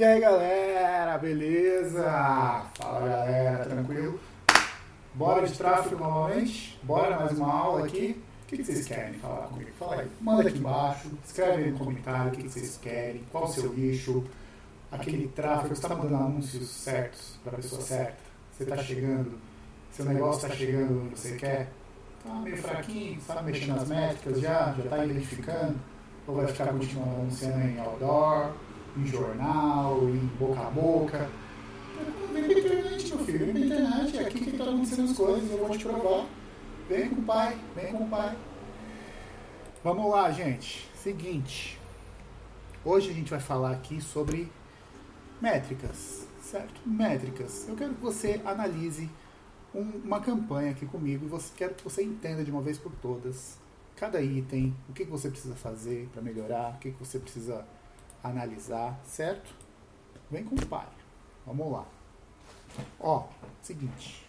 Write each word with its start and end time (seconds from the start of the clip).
E 0.00 0.02
aí 0.02 0.18
galera, 0.18 1.18
beleza? 1.18 2.04
Fala 2.74 3.06
galera, 3.06 3.66
tranquilo? 3.66 4.18
Bora 5.12 5.46
de 5.46 5.52
tráfego 5.52 6.02
novamente? 6.02 6.80
Bora 6.82 7.18
mais 7.18 7.36
uma 7.36 7.52
aula 7.52 7.84
aqui? 7.84 8.18
O 8.44 8.46
que 8.46 8.64
vocês 8.64 8.86
querem 8.86 9.12
falar 9.18 9.48
comigo? 9.48 9.70
Fala 9.78 10.00
aí. 10.00 10.10
Manda 10.18 10.48
aqui 10.48 10.56
embaixo, 10.56 11.10
escreve 11.22 11.64
aí 11.64 11.70
no 11.72 11.78
comentário 11.78 12.32
o 12.32 12.34
que 12.34 12.48
vocês 12.48 12.78
querem, 12.78 13.22
qual 13.30 13.44
o 13.44 13.48
seu 13.48 13.74
nicho, 13.74 14.24
aquele 14.90 15.28
tráfego, 15.28 15.76
você 15.76 15.82
está 15.82 15.94
mandando 15.94 16.16
anúncios 16.16 16.70
certos 16.70 17.38
para 17.44 17.52
a 17.52 17.56
pessoa 17.56 17.82
certa, 17.82 18.16
você 18.56 18.62
está 18.62 18.78
chegando, 18.78 19.38
seu 19.92 20.06
negócio 20.06 20.46
está 20.46 20.56
chegando 20.56 21.02
onde 21.02 21.20
você 21.20 21.36
quer, 21.36 21.68
está 22.16 22.34
meio 22.36 22.56
fraquinho, 22.56 23.20
sabe 23.20 23.52
mexendo 23.52 23.76
nas 23.76 23.86
métricas 23.86 24.40
já, 24.40 24.72
já 24.78 24.82
está 24.82 25.04
identificando, 25.04 25.76
ou 26.26 26.36
vai 26.36 26.46
ficar 26.46 26.68
continuando 26.68 27.16
anunciando 27.16 27.60
em 27.60 27.78
outdoor, 27.78 28.54
em 28.96 29.06
jornal, 29.06 30.00
em 30.08 30.26
boca 30.38 30.60
a 30.60 30.70
boca. 30.70 31.30
Vem 32.32 32.44
pra 32.44 32.58
internet, 32.58 33.14
meu 33.14 33.24
filho, 33.24 33.38
vem 33.46 33.52
pra 33.52 33.60
internet, 33.60 34.18
é 34.18 34.20
aqui 34.20 34.40
que 34.40 34.50
está 34.50 34.64
acontecendo 34.64 35.10
as 35.10 35.16
coisas, 35.16 35.50
eu 35.50 35.58
vou 35.58 35.76
te 35.76 35.84
provar. 35.84 36.26
Vem 36.88 37.08
com 37.08 37.20
o 37.20 37.24
pai, 37.24 37.58
vem 37.74 37.92
com 37.92 38.04
o 38.04 38.08
pai. 38.08 38.36
Vamos 39.84 40.10
lá, 40.10 40.30
gente. 40.30 40.88
Seguinte. 40.94 41.78
Hoje 42.84 43.10
a 43.10 43.12
gente 43.12 43.30
vai 43.30 43.40
falar 43.40 43.72
aqui 43.72 44.00
sobre 44.00 44.50
métricas, 45.40 46.26
certo? 46.42 46.80
Métricas. 46.84 47.68
Eu 47.68 47.76
quero 47.76 47.94
que 47.94 48.00
você 48.00 48.40
analise 48.44 49.08
um, 49.74 49.82
uma 50.04 50.20
campanha 50.20 50.70
aqui 50.70 50.86
comigo 50.86 51.24
e 51.24 51.28
você, 51.28 51.52
quero 51.56 51.74
que 51.74 51.84
você 51.84 52.02
entenda 52.02 52.44
de 52.44 52.50
uma 52.50 52.60
vez 52.60 52.78
por 52.78 52.92
todas 52.92 53.58
cada 53.96 54.20
item, 54.22 54.74
o 54.88 54.94
que, 54.94 55.04
que 55.04 55.10
você 55.10 55.28
precisa 55.28 55.54
fazer 55.54 56.08
para 56.10 56.22
melhorar, 56.22 56.74
o 56.74 56.78
que, 56.78 56.90
que 56.90 56.98
você 56.98 57.18
precisa 57.18 57.66
analisar, 58.22 58.98
certo? 59.04 59.54
Vem 60.30 60.44
com 60.44 60.54
o 60.54 60.66
pai. 60.66 60.86
Vamos 61.46 61.72
lá. 61.72 61.84
Ó, 62.98 63.26
seguinte. 63.62 64.26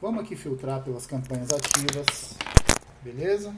Vamos 0.00 0.22
aqui 0.22 0.36
filtrar 0.36 0.82
pelas 0.82 1.06
campanhas 1.06 1.50
ativas, 1.50 2.36
beleza? 3.02 3.54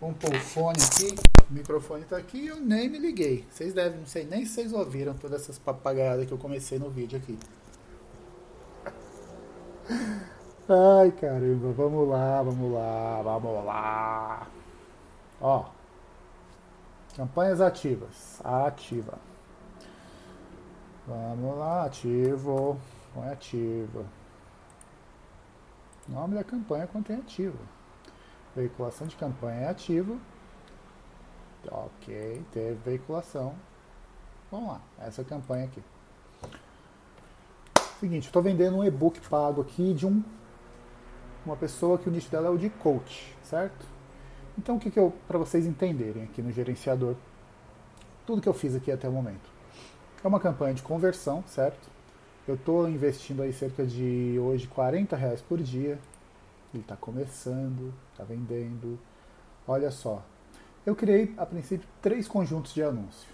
Vamos 0.00 0.16
pôr 0.18 0.34
o 0.34 0.40
fone 0.40 0.78
aqui, 0.82 1.14
o 1.50 1.52
microfone 1.52 2.02
está 2.02 2.16
aqui 2.16 2.46
eu 2.46 2.56
nem 2.56 2.88
me 2.88 2.98
liguei. 2.98 3.46
Vocês 3.50 3.72
devem, 3.74 3.98
não 4.00 4.06
sei 4.06 4.24
nem 4.24 4.44
se 4.44 4.54
vocês 4.54 4.72
ouviram 4.72 5.14
todas 5.14 5.42
essas 5.42 5.58
papagaiadas 5.58 6.26
que 6.26 6.32
eu 6.32 6.38
comecei 6.38 6.78
no 6.78 6.90
vídeo 6.90 7.18
aqui. 7.18 7.38
Ai 10.68 11.10
caramba, 11.12 11.72
vamos 11.72 12.08
lá, 12.08 12.42
vamos 12.42 12.72
lá, 12.72 13.22
vamos 13.22 13.64
lá. 13.64 14.46
Ó, 15.40 15.64
campanhas 17.16 17.60
ativas, 17.60 18.40
ativa. 18.44 19.18
Vamos 21.06 21.58
lá, 21.58 21.84
ativo, 21.84 22.78
põe 23.14 23.28
ativa. 23.28 24.04
Nome 26.08 26.34
da 26.34 26.44
campanha 26.44 26.86
contém 26.86 27.16
ativo. 27.16 27.58
Veiculação 28.54 29.06
de 29.06 29.16
campanha 29.16 29.60
é 29.60 29.68
ativo. 29.68 30.20
Ok, 31.70 32.42
teve 32.52 32.74
veiculação. 32.84 33.54
Vamos 34.50 34.68
lá, 34.70 34.80
essa 34.98 35.22
campanha 35.22 35.64
aqui. 35.64 35.82
Seguinte, 37.98 38.26
estou 38.26 38.42
vendendo 38.42 38.78
um 38.78 38.84
e-book 38.84 39.20
pago 39.28 39.60
aqui 39.60 39.92
de 39.92 40.06
um, 40.06 40.22
uma 41.44 41.56
pessoa 41.56 41.98
que 41.98 42.08
o 42.08 42.12
nicho 42.12 42.30
dela 42.30 42.46
é 42.46 42.50
o 42.50 42.56
de 42.56 42.70
coach, 42.70 43.36
certo? 43.42 43.84
Então, 44.60 44.76
o 44.76 44.78
que, 44.78 44.90
que 44.90 45.00
eu, 45.00 45.10
para 45.26 45.38
vocês 45.38 45.64
entenderem 45.64 46.24
aqui 46.24 46.42
no 46.42 46.52
gerenciador, 46.52 47.14
tudo 48.26 48.42
que 48.42 48.48
eu 48.48 48.52
fiz 48.52 48.76
aqui 48.76 48.92
até 48.92 49.08
o 49.08 49.12
momento. 49.12 49.48
É 50.22 50.28
uma 50.28 50.38
campanha 50.38 50.74
de 50.74 50.82
conversão, 50.82 51.42
certo? 51.46 51.88
Eu 52.46 52.56
estou 52.56 52.86
investindo 52.86 53.40
aí 53.40 53.54
cerca 53.54 53.86
de 53.86 54.38
hoje 54.38 54.68
40 54.68 55.16
reais 55.16 55.40
por 55.40 55.62
dia. 55.62 55.98
Ele 56.74 56.82
está 56.82 56.94
começando, 56.94 57.94
está 58.12 58.22
vendendo. 58.22 58.98
Olha 59.66 59.90
só, 59.90 60.22
eu 60.84 60.94
criei 60.94 61.32
a 61.38 61.46
princípio 61.46 61.88
três 62.02 62.28
conjuntos 62.28 62.74
de 62.74 62.82
anúncio. 62.82 63.30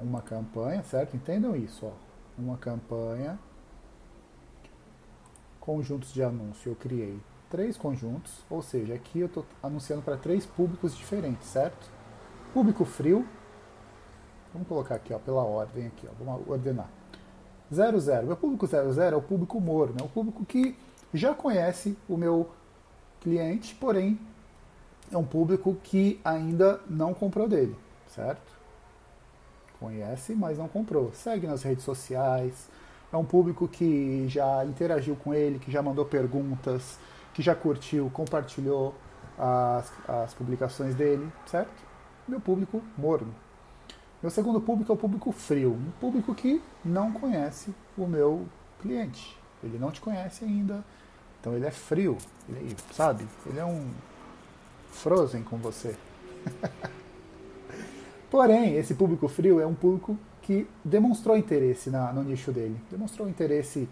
Uma 0.00 0.22
campanha, 0.22 0.82
certo? 0.82 1.14
Entendam 1.14 1.54
isso, 1.54 1.84
ó. 1.84 1.92
Uma 2.38 2.56
campanha, 2.56 3.38
conjuntos 5.60 6.10
de 6.10 6.22
anúncio. 6.22 6.72
Eu 6.72 6.76
criei 6.76 7.20
três 7.50 7.76
conjuntos, 7.76 8.32
ou 8.50 8.62
seja, 8.62 8.94
aqui 8.94 9.20
eu 9.20 9.26
estou 9.26 9.44
anunciando 9.62 10.02
para 10.02 10.16
três 10.16 10.44
públicos 10.44 10.96
diferentes, 10.96 11.48
certo? 11.48 11.90
Público 12.52 12.84
frio, 12.84 13.26
vamos 14.52 14.68
colocar 14.68 14.96
aqui 14.96 15.12
ó, 15.12 15.18
pela 15.18 15.42
ordem 15.42 15.86
aqui, 15.86 16.06
ó, 16.06 16.24
vamos 16.24 16.48
ordenar. 16.48 16.88
00. 17.70 18.26
Meu 18.26 18.36
público 18.36 18.66
00 18.66 19.02
é 19.02 19.16
o 19.16 19.22
público 19.22 19.60
morno, 19.60 19.96
é 20.00 20.02
o 20.02 20.08
público 20.08 20.44
que 20.44 20.76
já 21.12 21.34
conhece 21.34 21.96
o 22.08 22.16
meu 22.16 22.48
cliente, 23.20 23.74
porém 23.74 24.18
é 25.10 25.16
um 25.16 25.24
público 25.24 25.76
que 25.82 26.20
ainda 26.24 26.80
não 26.88 27.14
comprou 27.14 27.48
dele, 27.48 27.76
certo? 28.08 28.58
Conhece, 29.80 30.34
mas 30.34 30.58
não 30.58 30.68
comprou. 30.68 31.12
Segue 31.14 31.46
nas 31.46 31.62
redes 31.62 31.84
sociais. 31.84 32.68
É 33.12 33.16
um 33.16 33.24
público 33.24 33.66
que 33.68 34.26
já 34.28 34.64
interagiu 34.64 35.16
com 35.16 35.32
ele, 35.32 35.58
que 35.58 35.70
já 35.70 35.80
mandou 35.80 36.04
perguntas, 36.04 36.98
que 37.38 37.42
já 37.44 37.54
curtiu, 37.54 38.10
compartilhou 38.12 38.92
as, 39.38 39.92
as 40.08 40.34
publicações 40.34 40.96
dele, 40.96 41.30
certo? 41.46 41.70
Meu 42.26 42.40
público 42.40 42.82
morno. 42.96 43.32
Meu 44.20 44.28
segundo 44.28 44.60
público 44.60 44.90
é 44.90 44.94
o 44.96 44.98
público 44.98 45.30
frio, 45.30 45.74
um 45.74 45.92
público 46.00 46.34
que 46.34 46.60
não 46.84 47.12
conhece 47.12 47.72
o 47.96 48.08
meu 48.08 48.44
cliente. 48.82 49.38
Ele 49.62 49.78
não 49.78 49.92
te 49.92 50.00
conhece 50.00 50.44
ainda, 50.44 50.84
então 51.40 51.54
ele 51.54 51.64
é 51.64 51.70
frio, 51.70 52.18
ele, 52.48 52.74
sabe? 52.90 53.24
Ele 53.46 53.60
é 53.60 53.64
um 53.64 53.88
Frozen 54.90 55.44
com 55.44 55.58
você. 55.58 55.94
Porém, 58.28 58.74
esse 58.74 58.94
público 58.94 59.28
frio 59.28 59.60
é 59.60 59.66
um 59.66 59.76
público 59.76 60.18
que 60.42 60.66
demonstrou 60.84 61.36
interesse 61.36 61.88
na, 61.88 62.12
no 62.12 62.24
nicho 62.24 62.50
dele, 62.50 62.80
demonstrou 62.90 63.28
interesse 63.28 63.88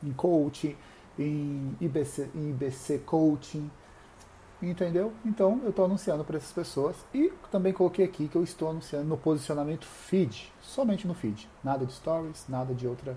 em 0.00 0.12
coaching, 0.12 0.76
em 1.18 1.76
IBC, 1.80 2.30
em 2.34 2.50
IBC 2.50 2.98
coaching, 3.00 3.70
entendeu? 4.62 5.12
Então 5.24 5.60
eu 5.62 5.70
estou 5.70 5.84
anunciando 5.84 6.24
para 6.24 6.36
essas 6.36 6.52
pessoas 6.52 6.96
e 7.12 7.32
também 7.50 7.72
coloquei 7.72 8.04
aqui 8.04 8.28
que 8.28 8.36
eu 8.36 8.42
estou 8.42 8.70
anunciando 8.70 9.06
no 9.06 9.16
posicionamento 9.16 9.86
feed, 9.86 10.52
somente 10.60 11.06
no 11.06 11.14
feed, 11.14 11.48
nada 11.62 11.84
de 11.84 11.92
stories, 11.92 12.46
nada 12.48 12.74
de 12.74 12.86
outra 12.86 13.16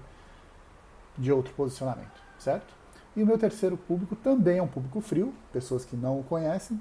de 1.17 1.31
outro 1.31 1.51
posicionamento, 1.55 2.21
certo? 2.37 2.75
E 3.15 3.23
o 3.23 3.25
meu 3.25 3.39
terceiro 3.39 3.75
público 3.75 4.15
também 4.15 4.59
é 4.59 4.61
um 4.61 4.67
público 4.67 5.01
frio, 5.01 5.33
pessoas 5.51 5.83
que 5.83 5.95
não 5.95 6.19
o 6.19 6.23
conhecem, 6.23 6.79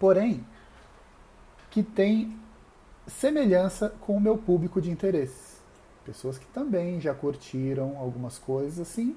porém 0.00 0.44
que 1.70 1.82
tem 1.82 2.38
semelhança 3.06 3.90
com 4.00 4.16
o 4.16 4.20
meu 4.20 4.38
público 4.38 4.80
de 4.80 4.90
interesse. 4.90 5.58
Pessoas 6.04 6.38
que 6.38 6.46
também 6.46 7.00
já 7.00 7.12
curtiram 7.12 7.98
algumas 7.98 8.38
coisas 8.38 8.78
assim, 8.78 9.16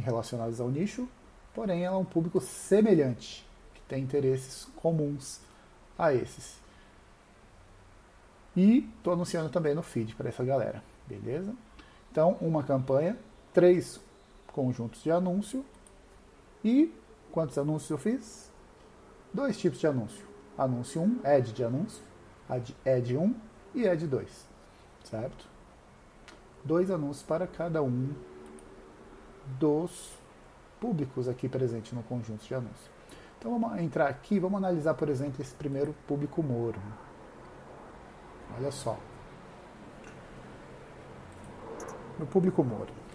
relacionadas 0.00 0.60
ao 0.60 0.70
nicho, 0.70 1.08
porém 1.54 1.84
ela 1.84 1.96
é 1.96 1.98
um 1.98 2.04
público 2.04 2.40
semelhante, 2.40 3.46
que 3.74 3.80
tem 3.82 4.02
interesses 4.02 4.66
comuns 4.76 5.40
a 5.98 6.12
esses. 6.12 6.58
E 8.56 8.88
estou 8.96 9.12
anunciando 9.12 9.48
também 9.50 9.74
no 9.74 9.82
feed 9.82 10.14
para 10.14 10.28
essa 10.28 10.44
galera, 10.44 10.82
beleza? 11.06 11.54
Então, 12.10 12.36
uma 12.40 12.62
campanha, 12.62 13.18
três 13.52 14.00
conjuntos 14.48 15.02
de 15.02 15.10
anúncio 15.10 15.64
e 16.64 16.92
quantos 17.30 17.58
anúncios 17.58 17.90
eu 17.90 17.98
fiz? 17.98 18.50
Dois 19.32 19.58
tipos 19.58 19.78
de 19.78 19.86
anúncio. 19.86 20.24
Anúncio 20.56 21.02
1, 21.02 21.20
ad 21.22 21.52
de 21.52 21.62
anúncio, 21.62 22.02
ad 22.48 22.74
1 23.16 23.34
e 23.74 23.86
ad 23.86 24.06
2, 24.06 24.46
certo? 25.04 25.46
Dois 26.64 26.90
anúncios 26.90 27.22
para 27.22 27.46
cada 27.46 27.82
um 27.82 28.14
dos 29.58 30.12
públicos 30.80 31.28
aqui 31.28 31.48
presentes 31.48 31.92
no 31.92 32.02
conjunto 32.02 32.44
de 32.44 32.54
anúncios. 32.54 32.90
Então 33.38 33.58
vamos 33.58 33.78
entrar 33.80 34.08
aqui, 34.08 34.38
vamos 34.38 34.58
analisar, 34.58 34.94
por 34.94 35.08
exemplo, 35.08 35.40
esse 35.40 35.54
primeiro 35.54 35.94
público 36.06 36.42
morno. 36.42 36.82
Olha 38.58 38.70
só. 38.70 38.98
No 42.18 42.26
público 42.26 42.64
morno. 42.64 43.06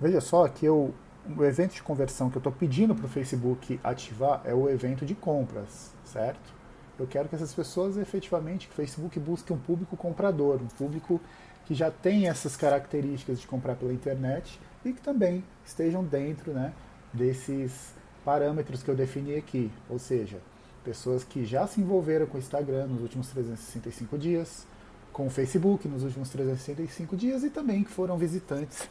Veja 0.00 0.20
só 0.20 0.46
que 0.48 0.66
eu, 0.66 0.94
o 1.36 1.44
evento 1.44 1.72
de 1.72 1.82
conversão 1.82 2.28
que 2.28 2.36
eu 2.36 2.40
estou 2.40 2.52
pedindo 2.52 2.94
para 2.94 3.06
o 3.06 3.08
Facebook 3.08 3.80
ativar 3.82 4.42
é 4.44 4.52
o 4.52 4.68
evento 4.68 5.06
de 5.06 5.14
compras, 5.14 5.94
certo? 6.04 6.52
Eu 6.98 7.06
quero 7.06 7.28
que 7.28 7.34
essas 7.34 7.52
pessoas 7.52 7.96
efetivamente, 7.96 8.66
que 8.68 8.72
o 8.72 8.76
Facebook 8.76 9.18
busque 9.18 9.52
um 9.52 9.58
público 9.58 9.96
comprador, 9.96 10.60
um 10.62 10.66
público 10.66 11.20
que 11.66 11.74
já 11.74 11.90
tem 11.90 12.28
essas 12.28 12.56
características 12.56 13.40
de 13.40 13.46
comprar 13.46 13.74
pela 13.74 13.92
internet 13.92 14.60
e 14.84 14.92
que 14.92 15.00
também 15.00 15.42
estejam 15.64 16.04
dentro 16.04 16.52
né, 16.52 16.72
desses 17.12 17.92
parâmetros 18.24 18.82
que 18.82 18.90
eu 18.90 18.94
defini 18.94 19.34
aqui, 19.36 19.70
ou 19.88 19.98
seja, 19.98 20.38
pessoas 20.84 21.24
que 21.24 21.44
já 21.44 21.66
se 21.66 21.80
envolveram 21.80 22.26
com 22.26 22.36
o 22.36 22.40
Instagram 22.40 22.86
nos 22.86 23.00
últimos 23.00 23.28
365 23.28 24.18
dias, 24.18 24.66
com 25.12 25.26
o 25.26 25.30
Facebook 25.30 25.88
nos 25.88 26.02
últimos 26.02 26.28
365 26.30 27.16
dias 27.16 27.44
e 27.44 27.50
também 27.50 27.82
que 27.82 27.90
foram 27.90 28.18
visitantes 28.18 28.88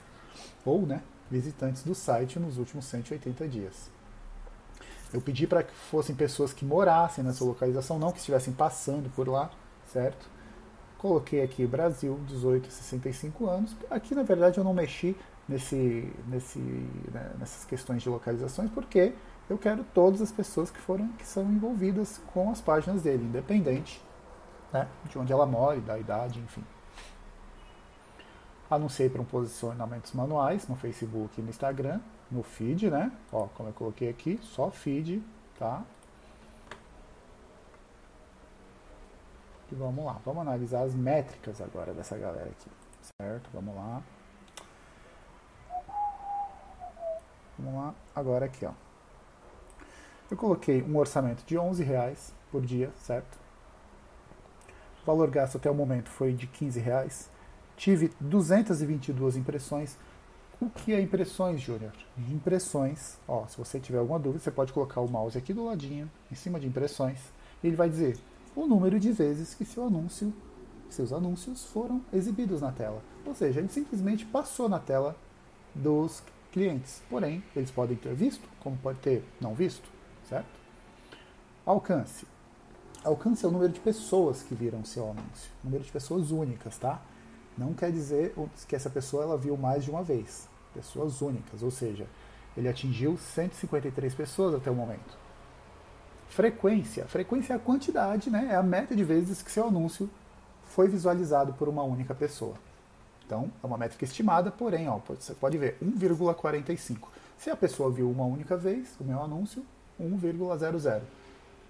ou, 0.65 0.85
né, 0.85 1.01
visitantes 1.29 1.83
do 1.83 1.93
site 1.93 2.39
nos 2.39 2.57
últimos 2.57 2.85
180 2.85 3.47
dias. 3.47 3.92
Eu 5.13 5.21
pedi 5.21 5.45
para 5.45 5.61
que 5.61 5.73
fossem 5.73 6.15
pessoas 6.15 6.51
que 6.51 6.65
morassem 6.65 7.23
nessa 7.23 7.43
localização, 7.43 7.99
não 7.99 8.11
que 8.11 8.17
estivessem 8.17 8.53
passando 8.53 9.09
por 9.11 9.27
lá, 9.27 9.51
certo? 9.85 10.27
Coloquei 10.97 11.43
aqui 11.43 11.67
Brasil, 11.67 12.19
18 12.27 12.67
a 12.67 12.71
65 12.71 13.45
anos. 13.47 13.75
Aqui, 13.91 14.15
na 14.15 14.23
verdade, 14.23 14.57
eu 14.57 14.63
não 14.63 14.73
mexi 14.73 15.15
nesse, 15.47 16.11
nesse, 16.27 16.59
né, 16.59 17.31
nessas 17.37 17.65
questões 17.65 18.01
de 18.01 18.09
localizações, 18.09 18.71
porque 18.71 19.13
eu 19.49 19.57
quero 19.57 19.83
todas 19.93 20.21
as 20.21 20.31
pessoas 20.31 20.71
que 20.71 20.79
foram 20.79 21.09
que 21.09 21.27
são 21.27 21.43
envolvidas 21.43 22.19
com 22.33 22.49
as 22.49 22.61
páginas 22.61 23.01
dele, 23.01 23.25
independente 23.25 24.01
né, 24.71 24.87
de 25.09 25.19
onde 25.19 25.31
ela 25.31 25.45
mora, 25.45 25.79
da 25.79 25.99
idade, 25.99 26.39
enfim. 26.39 26.63
Anunciei 28.69 29.09
para 29.09 29.21
um 29.21 29.25
posicionamentos 29.25 30.13
manuais 30.13 30.67
no 30.67 30.75
Facebook 30.75 31.39
e 31.39 31.43
no 31.43 31.49
Instagram, 31.49 31.99
no 32.33 32.43
feed, 32.43 32.89
né? 32.89 33.11
Ó, 33.31 33.47
como 33.55 33.69
eu 33.69 33.73
coloquei 33.73 34.09
aqui, 34.09 34.39
só 34.41 34.71
feed, 34.71 35.23
tá? 35.57 35.83
E 39.71 39.75
vamos 39.75 40.03
lá, 40.03 40.19
vamos 40.25 40.41
analisar 40.41 40.83
as 40.83 40.93
métricas 40.93 41.61
agora 41.61 41.93
dessa 41.93 42.17
galera 42.17 42.49
aqui, 42.49 42.69
certo? 43.21 43.49
Vamos 43.53 43.75
lá. 43.75 44.01
Vamos 47.57 47.75
lá, 47.75 47.95
agora 48.15 48.45
aqui, 48.45 48.65
ó. 48.65 48.71
Eu 50.29 50.37
coloquei 50.37 50.81
um 50.81 50.97
orçamento 50.97 51.45
de 51.45 51.57
11 51.57 51.83
reais 51.83 52.33
por 52.51 52.61
dia, 52.61 52.91
certo? 52.97 53.37
O 55.03 55.05
valor 55.05 55.29
gasto 55.29 55.57
até 55.57 55.69
o 55.69 55.75
momento 55.75 56.09
foi 56.09 56.33
de 56.33 56.47
15 56.47 56.79
reais. 56.79 57.29
Tive 57.75 58.11
222 58.19 59.37
impressões. 59.37 59.97
O 60.63 60.69
que 60.69 60.93
é 60.93 61.01
impressões, 61.01 61.59
Júnior? 61.59 61.91
Impressões, 62.17 63.17
ó, 63.27 63.45
se 63.47 63.57
você 63.57 63.81
tiver 63.81 63.97
alguma 63.97 64.17
dúvida, 64.17 64.41
você 64.41 64.49
pode 64.49 64.71
colocar 64.71 65.01
o 65.01 65.11
mouse 65.11 65.37
aqui 65.37 65.53
do 65.53 65.65
ladinho, 65.65 66.09
em 66.31 66.35
cima 66.35 66.57
de 66.57 66.65
impressões, 66.65 67.19
ele 67.61 67.75
vai 67.75 67.89
dizer 67.89 68.17
o 68.55 68.65
número 68.65 68.97
de 68.97 69.11
vezes 69.11 69.53
que 69.53 69.65
seu 69.65 69.85
anúncio, 69.85 70.33
seus 70.89 71.11
anúncios 71.11 71.65
foram 71.65 72.01
exibidos 72.13 72.61
na 72.61 72.71
tela. 72.71 73.03
Ou 73.25 73.35
seja, 73.35 73.59
ele 73.59 73.67
simplesmente 73.67 74.25
passou 74.25 74.69
na 74.69 74.79
tela 74.79 75.17
dos 75.75 76.23
clientes. 76.49 77.03
Porém, 77.09 77.43
eles 77.53 77.69
podem 77.69 77.97
ter 77.97 78.15
visto, 78.15 78.47
como 78.61 78.77
pode 78.77 78.99
ter 78.99 79.21
não 79.41 79.53
visto, 79.53 79.89
certo? 80.29 80.61
Alcance. 81.65 82.25
Alcance 83.03 83.43
é 83.43 83.49
o 83.49 83.51
número 83.51 83.73
de 83.73 83.81
pessoas 83.81 84.41
que 84.41 84.55
viram 84.55 84.85
seu 84.85 85.03
anúncio. 85.11 85.51
Número 85.61 85.83
de 85.83 85.91
pessoas 85.91 86.31
únicas, 86.31 86.77
tá? 86.77 87.01
Não 87.57 87.73
quer 87.73 87.91
dizer 87.91 88.33
que 88.65 88.77
essa 88.77 88.89
pessoa 88.89 89.23
ela 89.23 89.37
viu 89.37 89.57
mais 89.57 89.83
de 89.83 89.91
uma 89.91 90.01
vez. 90.01 90.52
Pessoas 90.73 91.21
únicas, 91.21 91.61
ou 91.61 91.71
seja, 91.71 92.07
ele 92.57 92.67
atingiu 92.67 93.17
153 93.17 94.13
pessoas 94.13 94.55
até 94.55 94.69
o 94.69 94.75
momento. 94.75 95.17
Frequência. 96.29 97.05
Frequência 97.05 97.53
é 97.53 97.55
a 97.55 97.59
quantidade, 97.59 98.29
né? 98.29 98.49
é 98.51 98.55
a 98.55 98.63
média 98.63 98.95
de 98.95 99.03
vezes 99.03 99.41
que 99.41 99.51
seu 99.51 99.67
anúncio 99.67 100.09
foi 100.65 100.87
visualizado 100.87 101.53
por 101.53 101.67
uma 101.69 101.83
única 101.83 102.15
pessoa. 102.15 102.55
Então, 103.25 103.51
é 103.63 103.67
uma 103.67 103.77
métrica 103.77 104.03
estimada, 104.03 104.51
porém, 104.51 104.89
ó, 104.89 104.99
você 105.07 105.33
pode 105.33 105.57
ver 105.57 105.77
1,45. 105.81 106.97
Se 107.37 107.49
a 107.49 107.55
pessoa 107.55 107.91
viu 107.91 108.09
uma 108.09 108.25
única 108.25 108.57
vez 108.57 108.95
o 108.99 109.03
meu 109.03 109.21
anúncio, 109.21 109.63
1,00. 109.99 111.01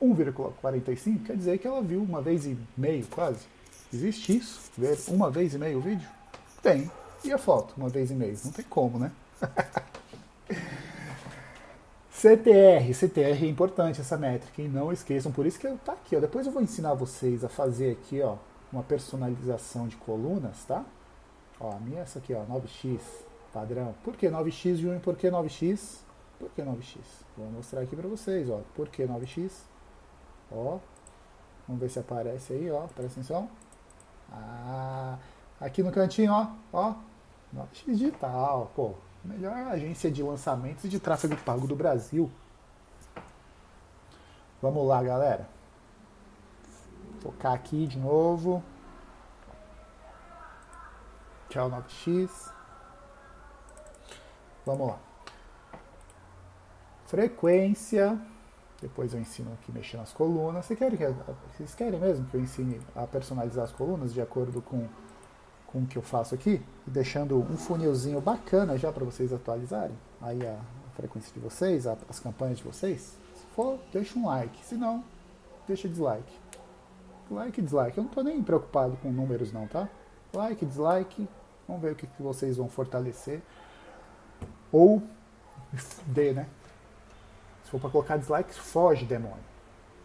1,45 0.02 1.24
quer 1.24 1.38
dizer 1.38 1.58
que 1.58 1.68
ela 1.68 1.82
viu 1.82 2.02
uma 2.02 2.22
vez 2.22 2.46
e 2.46 2.58
meio, 2.76 3.06
quase. 3.08 3.46
Existe 3.94 4.38
isso? 4.38 4.72
Ver 4.78 4.98
uma 5.08 5.30
vez 5.30 5.54
e 5.54 5.58
meio 5.58 5.78
o 5.78 5.82
vídeo? 5.82 6.08
Tem. 6.62 6.90
E 7.24 7.32
a 7.32 7.38
foto, 7.38 7.74
uma 7.78 7.90
vez 7.90 8.12
e 8.12 8.14
meio? 8.14 8.38
Não 8.44 8.52
tem 8.52 8.66
como, 8.66 9.00
né? 9.00 9.12
CTR, 12.24 12.94
CTR 12.94 13.46
é 13.46 13.50
importante 13.50 14.00
essa 14.00 14.18
métrica, 14.18 14.62
e 14.62 14.68
não 14.68 14.94
esqueçam, 14.94 15.32
por 15.32 15.46
isso 15.46 15.60
que 15.60 15.68
eu 15.68 15.78
tá 15.78 15.92
aqui, 15.92 16.16
ó. 16.16 16.22
Depois 16.22 16.46
eu 16.46 16.54
vou 16.54 16.62
ensinar 16.62 16.94
vocês 16.94 17.44
a 17.44 17.50
fazer 17.50 17.92
aqui, 17.92 18.22
ó, 18.22 18.38
uma 18.72 18.82
personalização 18.82 19.88
de 19.90 19.98
colunas, 19.98 20.64
tá? 20.66 20.86
Ó, 21.60 21.72
a 21.72 21.80
minha 21.80 22.00
é 22.00 22.04
essa 22.04 22.20
aqui, 22.20 22.34
ó, 22.34 22.46
9x, 22.46 23.02
padrão. 23.52 23.94
Por 24.04 24.16
que 24.16 24.28
9x, 24.28 24.78
Júnior? 24.78 25.02
Por 25.02 25.18
que 25.18 25.30
9x? 25.30 25.98
Por 26.40 26.50
que 26.52 26.62
9x? 26.62 27.00
Vou 27.38 27.48
mostrar 27.52 27.82
aqui 27.82 27.96
pra 27.96 28.08
vocês, 28.08 28.50
ó. 28.50 28.62
Por 28.74 28.88
que 28.88 29.04
9x? 29.04 29.52
Ó, 30.50 30.80
vamos 31.68 31.82
ver 31.82 31.90
se 31.90 32.00
aparece 32.00 32.54
aí, 32.54 32.72
ó, 32.72 32.82
presta 32.88 33.20
atenção. 33.20 33.50
Ah, 34.32 35.18
aqui 35.60 35.84
no 35.84 35.92
cantinho, 35.92 36.32
ó, 36.32 36.48
ó, 36.72 36.96
9x 37.56 37.86
digital, 37.86 38.72
pô, 38.76 38.94
melhor 39.24 39.56
agência 39.68 40.12
de 40.12 40.24
lançamentos 40.24 40.90
de 40.90 41.00
tráfego 41.00 41.36
pago 41.38 41.68
do 41.68 41.76
Brasil. 41.76 42.32
Vamos 44.62 44.88
lá, 44.88 45.04
galera. 45.04 45.48
Focar 47.22 47.54
aqui 47.54 47.86
de 47.86 48.00
novo. 48.00 48.64
Tchau 51.50 51.70
9x. 51.70 52.52
Vamos 54.66 54.88
lá. 54.88 55.00
Frequência. 57.06 58.20
Depois 58.82 59.14
eu 59.14 59.20
ensino 59.20 59.54
aqui 59.54 59.72
mexer 59.72 59.98
nas 59.98 60.12
colunas. 60.12 60.66
Vocês 60.66 60.80
querem, 60.80 60.98
vocês 61.52 61.76
querem 61.76 62.00
mesmo 62.00 62.26
que 62.26 62.36
eu 62.36 62.42
ensine 62.42 62.82
a 62.96 63.06
personalizar 63.06 63.64
as 63.66 63.72
colunas 63.72 64.14
de 64.14 64.22
acordo 64.22 64.62
com, 64.62 64.90
com 65.74 65.80
o 65.80 65.86
que 65.88 65.98
eu 65.98 66.02
faço 66.02 66.36
aqui? 66.36 66.62
Deixando 66.88 67.38
um 67.38 67.58
funilzinho 67.58 68.22
bacana 68.22 68.78
já 68.78 68.94
para 68.94 69.04
vocês 69.04 69.34
atualizarem 69.34 69.96
aí 70.22 70.46
a, 70.48 70.58
frequência 70.96 71.34
de 71.34 71.40
vocês, 71.40 71.88
a, 71.88 71.98
as 72.08 72.20
campanhas 72.20 72.60
de 72.60 72.64
vocês. 72.64 73.18
Se 73.36 73.46
for, 73.56 73.80
deixa 73.92 74.18
um 74.18 74.28
like. 74.28 74.64
Se 74.64 74.76
não, 74.76 75.04
deixa 75.68 75.90
dislike. 75.90 76.32
Like 77.32 77.60
e 77.60 77.64
dislike. 77.64 77.98
Eu 77.98 78.04
não 78.04 78.10
estou 78.12 78.24
nem 78.24 78.42
preocupado 78.44 78.96
com 79.02 79.12
números 79.12 79.52
não, 79.52 79.68
tá? 79.68 79.90
Like, 80.32 80.64
dislike. 80.66 81.28
Vamos 81.68 81.82
ver 81.82 81.94
o 81.94 81.96
que, 81.96 82.06
que 82.06 82.22
vocês 82.22 82.58
vão 82.58 82.70
fortalecer. 82.70 83.42
Ou 84.72 85.02
D, 86.06 86.34
né? 86.34 86.48
for 87.74 87.80
para 87.80 87.90
colocar 87.90 88.18
dislikes, 88.18 88.56
foge, 88.56 89.04
demônio. 89.04 89.44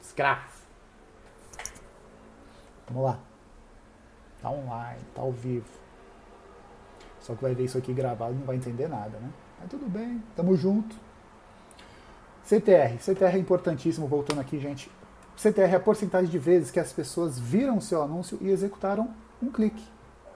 Desgraça. 0.00 0.62
Vamos 2.88 3.04
lá. 3.04 3.27
Tá 4.42 4.50
online, 4.50 5.00
tá 5.14 5.22
ao 5.22 5.32
vivo. 5.32 5.66
Só 7.20 7.34
que 7.34 7.42
vai 7.42 7.54
ver 7.54 7.64
isso 7.64 7.76
aqui 7.76 7.92
gravado 7.92 8.32
e 8.32 8.36
não 8.36 8.46
vai 8.46 8.56
entender 8.56 8.88
nada, 8.88 9.18
né? 9.18 9.30
Mas 9.60 9.68
tudo 9.68 9.88
bem, 9.88 10.22
tamo 10.36 10.56
junto. 10.56 10.94
CTR. 12.44 12.98
CTR 12.98 13.36
é 13.36 13.38
importantíssimo, 13.38 14.06
voltando 14.06 14.40
aqui, 14.40 14.58
gente. 14.58 14.90
CTR 15.36 15.72
é 15.72 15.76
a 15.76 15.80
porcentagem 15.80 16.30
de 16.30 16.38
vezes 16.38 16.70
que 16.70 16.80
as 16.80 16.92
pessoas 16.92 17.38
viram 17.38 17.80
seu 17.80 18.02
anúncio 18.02 18.38
e 18.40 18.48
executaram 18.48 19.10
um 19.42 19.50
clique. 19.50 19.84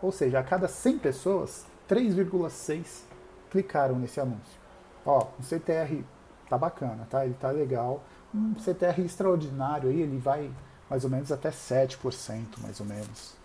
Ou 0.00 0.12
seja, 0.12 0.38
a 0.38 0.42
cada 0.42 0.68
100 0.68 0.98
pessoas, 0.98 1.64
3,6 1.88 3.02
clicaram 3.50 3.98
nesse 3.98 4.20
anúncio. 4.20 4.60
Ó, 5.06 5.28
o 5.38 5.42
CTR 5.42 6.04
tá 6.48 6.58
bacana, 6.58 7.06
tá? 7.08 7.24
Ele 7.24 7.34
tá 7.34 7.50
legal. 7.50 8.02
Um 8.34 8.54
CTR 8.56 9.00
extraordinário 9.02 9.88
aí, 9.88 10.00
ele 10.00 10.18
vai 10.18 10.50
mais 10.90 11.04
ou 11.04 11.10
menos 11.10 11.32
até 11.32 11.50
7%, 11.50 12.60
mais 12.60 12.78
ou 12.78 12.86
menos. 12.86 13.41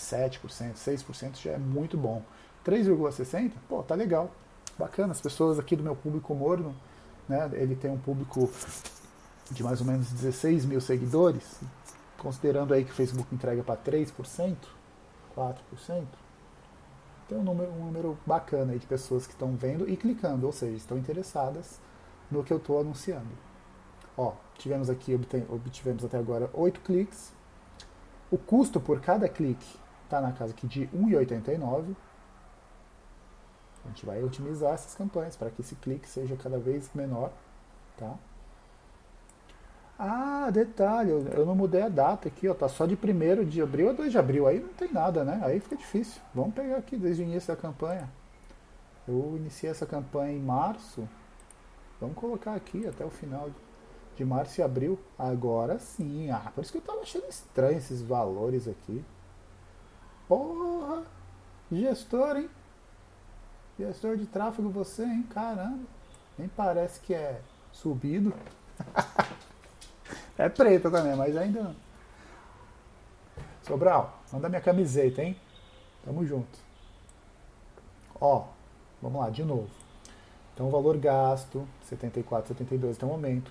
7%, 0.00 0.74
6% 0.74 1.36
já 1.36 1.52
é 1.52 1.58
muito 1.58 1.96
bom. 1.96 2.22
3,60%, 2.64 3.52
pô, 3.68 3.82
tá 3.82 3.94
legal. 3.94 4.30
Bacana, 4.78 5.12
as 5.12 5.20
pessoas 5.20 5.58
aqui 5.58 5.76
do 5.76 5.82
meu 5.82 5.94
público 5.94 6.34
morno, 6.34 6.74
né? 7.28 7.50
Ele 7.52 7.76
tem 7.76 7.90
um 7.90 7.98
público 7.98 8.50
de 9.50 9.62
mais 9.62 9.80
ou 9.80 9.86
menos 9.86 10.10
16 10.10 10.64
mil 10.64 10.80
seguidores, 10.80 11.60
considerando 12.18 12.72
aí 12.72 12.84
que 12.84 12.90
o 12.90 12.94
Facebook 12.94 13.34
entrega 13.34 13.62
para 13.62 13.76
3%, 13.76 14.56
4%, 15.36 16.04
tem 17.28 17.38
um 17.38 17.42
número, 17.42 17.70
um 17.70 17.84
número 17.84 18.18
bacana 18.26 18.72
aí 18.72 18.78
de 18.78 18.86
pessoas 18.86 19.26
que 19.26 19.32
estão 19.32 19.54
vendo 19.54 19.88
e 19.88 19.96
clicando, 19.96 20.46
ou 20.46 20.52
seja, 20.52 20.76
estão 20.76 20.98
interessadas 20.98 21.80
no 22.30 22.42
que 22.42 22.52
eu 22.52 22.56
estou 22.56 22.80
anunciando. 22.80 23.28
Ó, 24.16 24.32
tivemos 24.58 24.90
aqui, 24.90 25.14
obtivemos 25.48 26.04
até 26.04 26.18
agora 26.18 26.50
8 26.52 26.80
cliques. 26.80 27.32
O 28.30 28.38
custo 28.38 28.80
por 28.80 29.00
cada 29.00 29.28
clique 29.28 29.78
está 30.10 30.20
na 30.20 30.32
casa 30.32 30.52
aqui 30.52 30.66
de 30.66 30.84
R$ 30.84 30.98
1,89. 30.98 31.94
A 33.84 33.88
gente 33.88 34.04
vai 34.04 34.22
otimizar 34.22 34.74
essas 34.74 34.94
campanhas 34.94 35.36
para 35.36 35.50
que 35.50 35.62
esse 35.62 35.74
clique 35.76 36.08
seja 36.08 36.36
cada 36.36 36.58
vez 36.58 36.90
menor. 36.94 37.32
Tá? 37.96 38.14
Ah, 39.98 40.50
detalhe, 40.50 41.10
eu 41.10 41.46
não 41.46 41.54
mudei 41.54 41.82
a 41.82 41.88
data 41.88 42.28
aqui, 42.28 42.48
ó, 42.48 42.54
tá 42.54 42.68
só 42.68 42.86
de 42.86 42.94
1 42.94 43.44
de 43.44 43.60
abril 43.60 43.90
a 43.90 43.92
2 43.92 44.10
de 44.10 44.18
abril, 44.18 44.46
aí 44.46 44.58
não 44.58 44.70
tem 44.70 44.90
nada, 44.90 45.24
né? 45.24 45.40
Aí 45.42 45.60
fica 45.60 45.76
difícil. 45.76 46.20
Vamos 46.34 46.54
pegar 46.54 46.76
aqui 46.76 46.96
desde 46.96 47.22
o 47.22 47.26
início 47.26 47.54
da 47.54 47.60
campanha. 47.60 48.08
Eu 49.06 49.36
iniciei 49.36 49.70
essa 49.70 49.86
campanha 49.86 50.32
em 50.32 50.40
março, 50.40 51.06
Vamos 52.00 52.16
colocar 52.16 52.54
aqui 52.54 52.86
até 52.86 53.04
o 53.04 53.10
final 53.10 53.50
de 54.16 54.24
março 54.24 54.58
e 54.58 54.64
abril. 54.64 54.98
Agora 55.18 55.78
sim. 55.78 56.30
Ah, 56.30 56.50
por 56.54 56.62
isso 56.62 56.72
que 56.72 56.78
eu 56.78 56.82
tava 56.82 57.00
achando 57.00 57.28
estranho 57.28 57.76
esses 57.76 58.00
valores 58.00 58.66
aqui. 58.66 59.04
Porra! 60.30 61.02
Gestor, 61.72 62.36
hein? 62.36 62.48
Gestor 63.76 64.16
de 64.16 64.26
tráfego 64.26 64.70
você, 64.70 65.02
hein? 65.02 65.26
Caramba. 65.28 65.82
Nem 66.38 66.46
parece 66.46 67.00
que 67.00 67.12
é 67.12 67.40
subido. 67.72 68.32
é 70.38 70.48
preta 70.48 70.88
também, 70.88 71.16
mas 71.16 71.36
ainda 71.36 71.64
não. 71.64 71.76
Sobral, 73.64 74.20
manda 74.32 74.48
minha 74.48 74.60
camiseta, 74.60 75.20
hein? 75.20 75.36
Tamo 76.04 76.24
junto. 76.24 76.60
Ó, 78.20 78.44
vamos 79.02 79.20
lá, 79.20 79.30
de 79.30 79.42
novo. 79.42 79.68
Então, 80.54 80.68
o 80.68 80.70
valor 80.70 80.96
gasto, 80.96 81.66
74, 81.86 82.54
72 82.54 82.96
até 82.96 83.04
o 83.04 83.08
momento. 83.08 83.50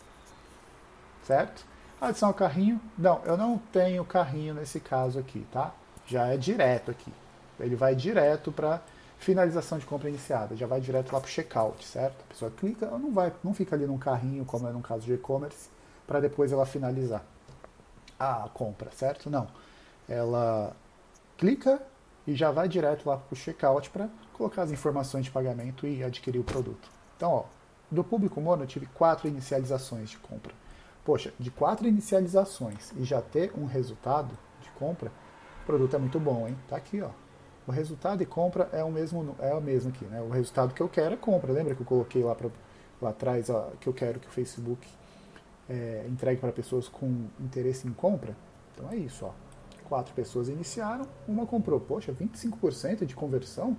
Certo? 1.24 1.64
Adicionar 2.00 2.32
o 2.32 2.34
carrinho. 2.34 2.80
Não, 2.96 3.20
eu 3.24 3.36
não 3.36 3.58
tenho 3.72 4.04
carrinho 4.04 4.54
nesse 4.54 4.80
caso 4.80 5.18
aqui, 5.18 5.46
tá? 5.52 5.72
Já 6.06 6.28
é 6.28 6.36
direto 6.36 6.90
aqui. 6.90 7.12
Ele 7.58 7.76
vai 7.76 7.94
direto 7.94 8.52
para 8.52 8.82
finalização 9.18 9.78
de 9.78 9.86
compra 9.86 10.08
iniciada, 10.08 10.54
já 10.54 10.66
vai 10.66 10.80
direto 10.80 11.12
lá 11.12 11.20
para 11.20 11.28
o 11.28 11.30
checkout, 11.30 11.84
certo? 11.84 12.16
A 12.20 12.32
pessoa 12.32 12.50
clica, 12.50 12.86
não 12.86 13.12
vai, 13.12 13.32
não 13.42 13.54
fica 13.54 13.74
ali 13.74 13.86
num 13.86 13.96
carrinho, 13.96 14.44
como 14.44 14.68
é 14.68 14.72
no 14.72 14.82
caso 14.82 15.06
de 15.06 15.14
e-commerce, 15.14 15.70
para 16.06 16.20
depois 16.20 16.52
ela 16.52 16.66
finalizar 16.66 17.24
a 18.18 18.48
compra, 18.52 18.90
certo? 18.92 19.30
Não. 19.30 19.48
Ela 20.08 20.76
clica 21.38 21.80
e 22.26 22.34
já 22.34 22.50
vai 22.50 22.68
direto 22.68 23.08
lá 23.08 23.16
para 23.16 23.32
o 23.32 23.36
checkout 23.36 23.88
para 23.90 24.08
colocar 24.34 24.62
as 24.62 24.70
informações 24.70 25.24
de 25.24 25.30
pagamento 25.30 25.86
e 25.86 26.02
adquirir 26.02 26.38
o 26.38 26.44
produto. 26.44 26.88
Então, 27.16 27.30
ó, 27.30 27.44
do 27.90 28.02
público 28.02 28.40
mono 28.40 28.64
eu 28.64 28.66
tive 28.66 28.86
quatro 28.86 29.28
inicializações 29.28 30.10
de 30.10 30.18
compra. 30.18 30.52
Poxa, 31.04 31.32
de 31.38 31.50
quatro 31.50 31.86
inicializações 31.86 32.92
e 32.96 33.04
já 33.04 33.20
ter 33.20 33.52
um 33.56 33.66
resultado 33.66 34.36
de 34.60 34.70
compra, 34.70 35.12
o 35.62 35.66
produto 35.66 35.94
é 35.94 35.98
muito 35.98 36.18
bom, 36.18 36.48
hein? 36.48 36.56
Tá 36.68 36.76
aqui, 36.76 37.00
ó. 37.00 37.10
O 37.66 37.72
resultado 37.72 38.18
de 38.18 38.26
compra 38.26 38.68
é 38.72 38.82
o 38.84 38.90
mesmo, 38.90 39.34
é 39.38 39.54
o 39.54 39.60
mesmo 39.60 39.90
aqui, 39.90 40.04
né? 40.06 40.20
O 40.20 40.28
resultado 40.28 40.74
que 40.74 40.82
eu 40.82 40.88
quero 40.88 41.14
é 41.14 41.16
compra. 41.16 41.52
Lembra 41.52 41.74
que 41.74 41.80
eu 41.80 41.86
coloquei 41.86 42.22
lá, 42.22 42.34
pra, 42.34 42.50
lá 43.00 43.10
atrás 43.10 43.48
ó, 43.48 43.70
que 43.80 43.88
eu 43.88 43.92
quero 43.92 44.20
que 44.20 44.26
o 44.26 44.30
Facebook 44.30 44.86
é, 45.68 46.06
entregue 46.08 46.40
para 46.40 46.52
pessoas 46.52 46.88
com 46.88 47.26
interesse 47.40 47.86
em 47.86 47.92
compra? 47.92 48.36
Então 48.74 48.90
é 48.90 48.96
isso, 48.96 49.24
ó. 49.24 49.32
Quatro 49.88 50.14
pessoas 50.14 50.48
iniciaram, 50.48 51.06
uma 51.28 51.46
comprou. 51.46 51.78
Poxa, 51.78 52.12
25% 52.12 53.04
de 53.04 53.14
conversão? 53.14 53.76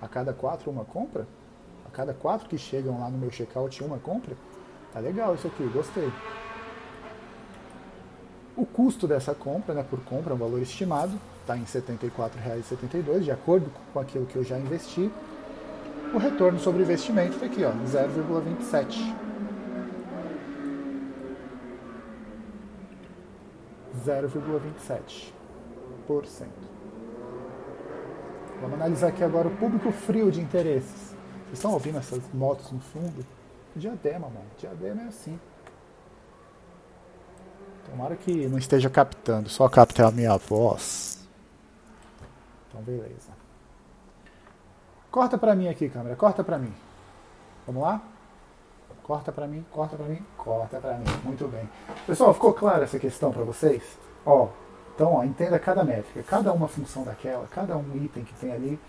A 0.00 0.08
cada 0.08 0.32
quatro, 0.32 0.70
uma 0.70 0.84
compra? 0.84 1.26
A 1.86 1.90
cada 1.90 2.14
quatro 2.14 2.48
que 2.48 2.56
chegam 2.56 3.00
lá 3.00 3.08
no 3.08 3.18
meu 3.18 3.30
checkout, 3.30 3.82
uma 3.82 3.98
compra? 3.98 4.36
Tá 4.92 5.00
legal 5.00 5.34
isso 5.34 5.46
aqui, 5.46 5.64
gostei. 5.68 6.10
O 8.56 8.66
custo 8.66 9.06
dessa 9.06 9.34
compra, 9.34 9.74
né, 9.74 9.84
por 9.88 10.00
compra, 10.00 10.32
é 10.32 10.34
um 10.34 10.38
valor 10.38 10.60
estimado, 10.60 11.18
está 11.42 11.56
em 11.56 11.60
R$ 11.60 11.66
74,72, 11.66 13.20
de 13.20 13.30
acordo 13.30 13.70
com 13.92 14.00
aquilo 14.00 14.26
que 14.26 14.36
eu 14.36 14.44
já 14.44 14.58
investi. 14.58 15.10
O 16.12 16.18
retorno 16.18 16.58
sobre 16.58 16.82
investimento 16.82 17.34
está 17.34 17.46
aqui, 17.46 17.62
0,27. 17.62 19.14
0,27%. 24.04 26.67
Vamos 28.60 28.74
analisar 28.74 29.08
aqui 29.08 29.22
agora 29.22 29.48
o 29.48 29.56
público 29.56 29.90
frio 29.92 30.30
de 30.30 30.40
interesses. 30.40 31.14
Vocês 31.44 31.58
estão 31.58 31.72
ouvindo 31.72 31.98
essas 31.98 32.20
motos 32.32 32.70
no 32.72 32.80
fundo? 32.80 33.24
Diadema, 33.74 34.28
mano. 34.28 34.46
Diadema 34.58 35.02
é 35.02 35.06
assim. 35.06 35.38
Tomara 37.88 38.16
que 38.16 38.46
não 38.48 38.58
esteja 38.58 38.90
captando, 38.90 39.48
só 39.48 39.68
capte 39.68 40.02
a 40.02 40.10
minha 40.10 40.36
voz. 40.36 41.26
Então, 42.68 42.82
beleza. 42.82 43.30
Corta 45.10 45.38
pra 45.38 45.54
mim 45.54 45.68
aqui, 45.68 45.88
câmera, 45.88 46.14
corta 46.14 46.44
pra 46.44 46.58
mim. 46.58 46.72
Vamos 47.66 47.82
lá? 47.82 48.02
Corta 49.02 49.32
pra 49.32 49.46
mim, 49.46 49.64
corta 49.70 49.96
pra 49.96 50.04
mim, 50.04 50.22
corta 50.36 50.78
pra 50.78 50.98
mim. 50.98 51.06
Muito 51.24 51.48
bem. 51.48 51.66
Pessoal, 52.06 52.34
ficou 52.34 52.52
clara 52.52 52.84
essa 52.84 52.98
questão 52.98 53.32
pra 53.32 53.42
vocês? 53.42 53.82
Ó, 54.26 54.48
então, 54.98 55.12
ó, 55.12 55.22
entenda 55.22 55.60
cada 55.60 55.84
métrica, 55.84 56.24
cada 56.24 56.52
uma 56.52 56.66
função 56.66 57.04
daquela, 57.04 57.46
cada 57.46 57.76
um 57.76 58.04
item 58.04 58.24
que 58.24 58.34
tem 58.34 58.50
ali 58.50 58.80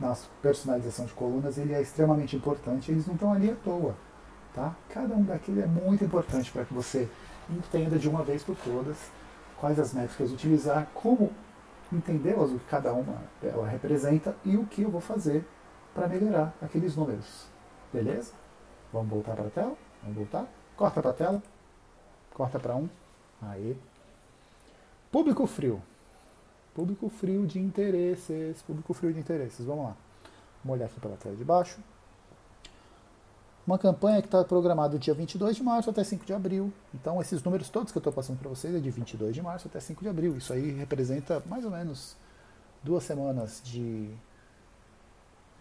na 0.00 0.16
personalização 0.42 1.06
de 1.06 1.12
colunas, 1.12 1.56
ele 1.58 1.72
é 1.72 1.80
extremamente 1.80 2.34
importante, 2.34 2.90
eles 2.90 3.06
não 3.06 3.14
estão 3.14 3.32
ali 3.32 3.48
à 3.48 3.54
toa. 3.54 3.94
Tá? 4.52 4.74
Cada 4.88 5.14
um 5.14 5.22
daquele 5.22 5.62
é 5.62 5.66
muito 5.66 6.04
importante 6.04 6.50
para 6.50 6.64
que 6.64 6.74
você 6.74 7.08
entenda 7.48 7.96
de 7.96 8.08
uma 8.08 8.24
vez 8.24 8.42
por 8.42 8.56
todas 8.56 8.96
quais 9.60 9.78
as 9.78 9.94
métricas 9.94 10.32
utilizar, 10.32 10.88
como 10.92 11.30
entendê-las, 11.92 12.50
o 12.50 12.58
que 12.58 12.64
cada 12.64 12.92
uma 12.92 13.22
ela 13.40 13.68
representa 13.68 14.34
e 14.44 14.56
o 14.56 14.66
que 14.66 14.82
eu 14.82 14.90
vou 14.90 15.00
fazer 15.00 15.46
para 15.94 16.08
melhorar 16.08 16.52
aqueles 16.60 16.96
números. 16.96 17.46
Beleza? 17.92 18.32
Vamos 18.92 19.08
voltar 19.08 19.36
para 19.36 19.46
a 19.46 19.50
tela? 19.50 19.76
Vamos 20.02 20.16
voltar? 20.16 20.46
Corta 20.76 21.00
para 21.00 21.10
a 21.12 21.14
tela. 21.14 21.42
Corta 22.34 22.58
para 22.58 22.74
um. 22.74 22.88
Aí. 23.40 23.78
Público 25.16 25.46
frio. 25.46 25.82
Público 26.74 27.08
frio 27.08 27.46
de 27.46 27.58
interesses. 27.58 28.60
Público 28.60 28.92
frio 28.92 29.14
de 29.14 29.18
interesses. 29.18 29.64
Vamos 29.64 29.86
lá. 29.86 29.96
Vamos 30.62 30.78
olhar 30.78 30.84
aqui 30.84 31.00
pela 31.00 31.16
tela 31.16 31.34
de 31.34 31.42
baixo. 31.42 31.80
Uma 33.66 33.78
campanha 33.78 34.20
que 34.20 34.28
está 34.28 34.44
programada 34.44 34.90
do 34.90 34.98
dia 34.98 35.14
22 35.14 35.56
de 35.56 35.62
março 35.62 35.88
até 35.88 36.04
5 36.04 36.26
de 36.26 36.34
abril. 36.34 36.70
Então, 36.92 37.18
esses 37.18 37.42
números 37.42 37.70
todos 37.70 37.92
que 37.92 37.96
eu 37.96 38.00
estou 38.00 38.12
passando 38.12 38.38
para 38.38 38.50
vocês 38.50 38.74
é 38.74 38.78
de 38.78 38.90
22 38.90 39.34
de 39.34 39.40
março 39.40 39.68
até 39.68 39.80
5 39.80 40.02
de 40.02 40.08
abril. 40.10 40.36
Isso 40.36 40.52
aí 40.52 40.72
representa 40.72 41.42
mais 41.46 41.64
ou 41.64 41.70
menos 41.70 42.14
duas 42.82 43.02
semanas 43.02 43.62
de, 43.64 44.10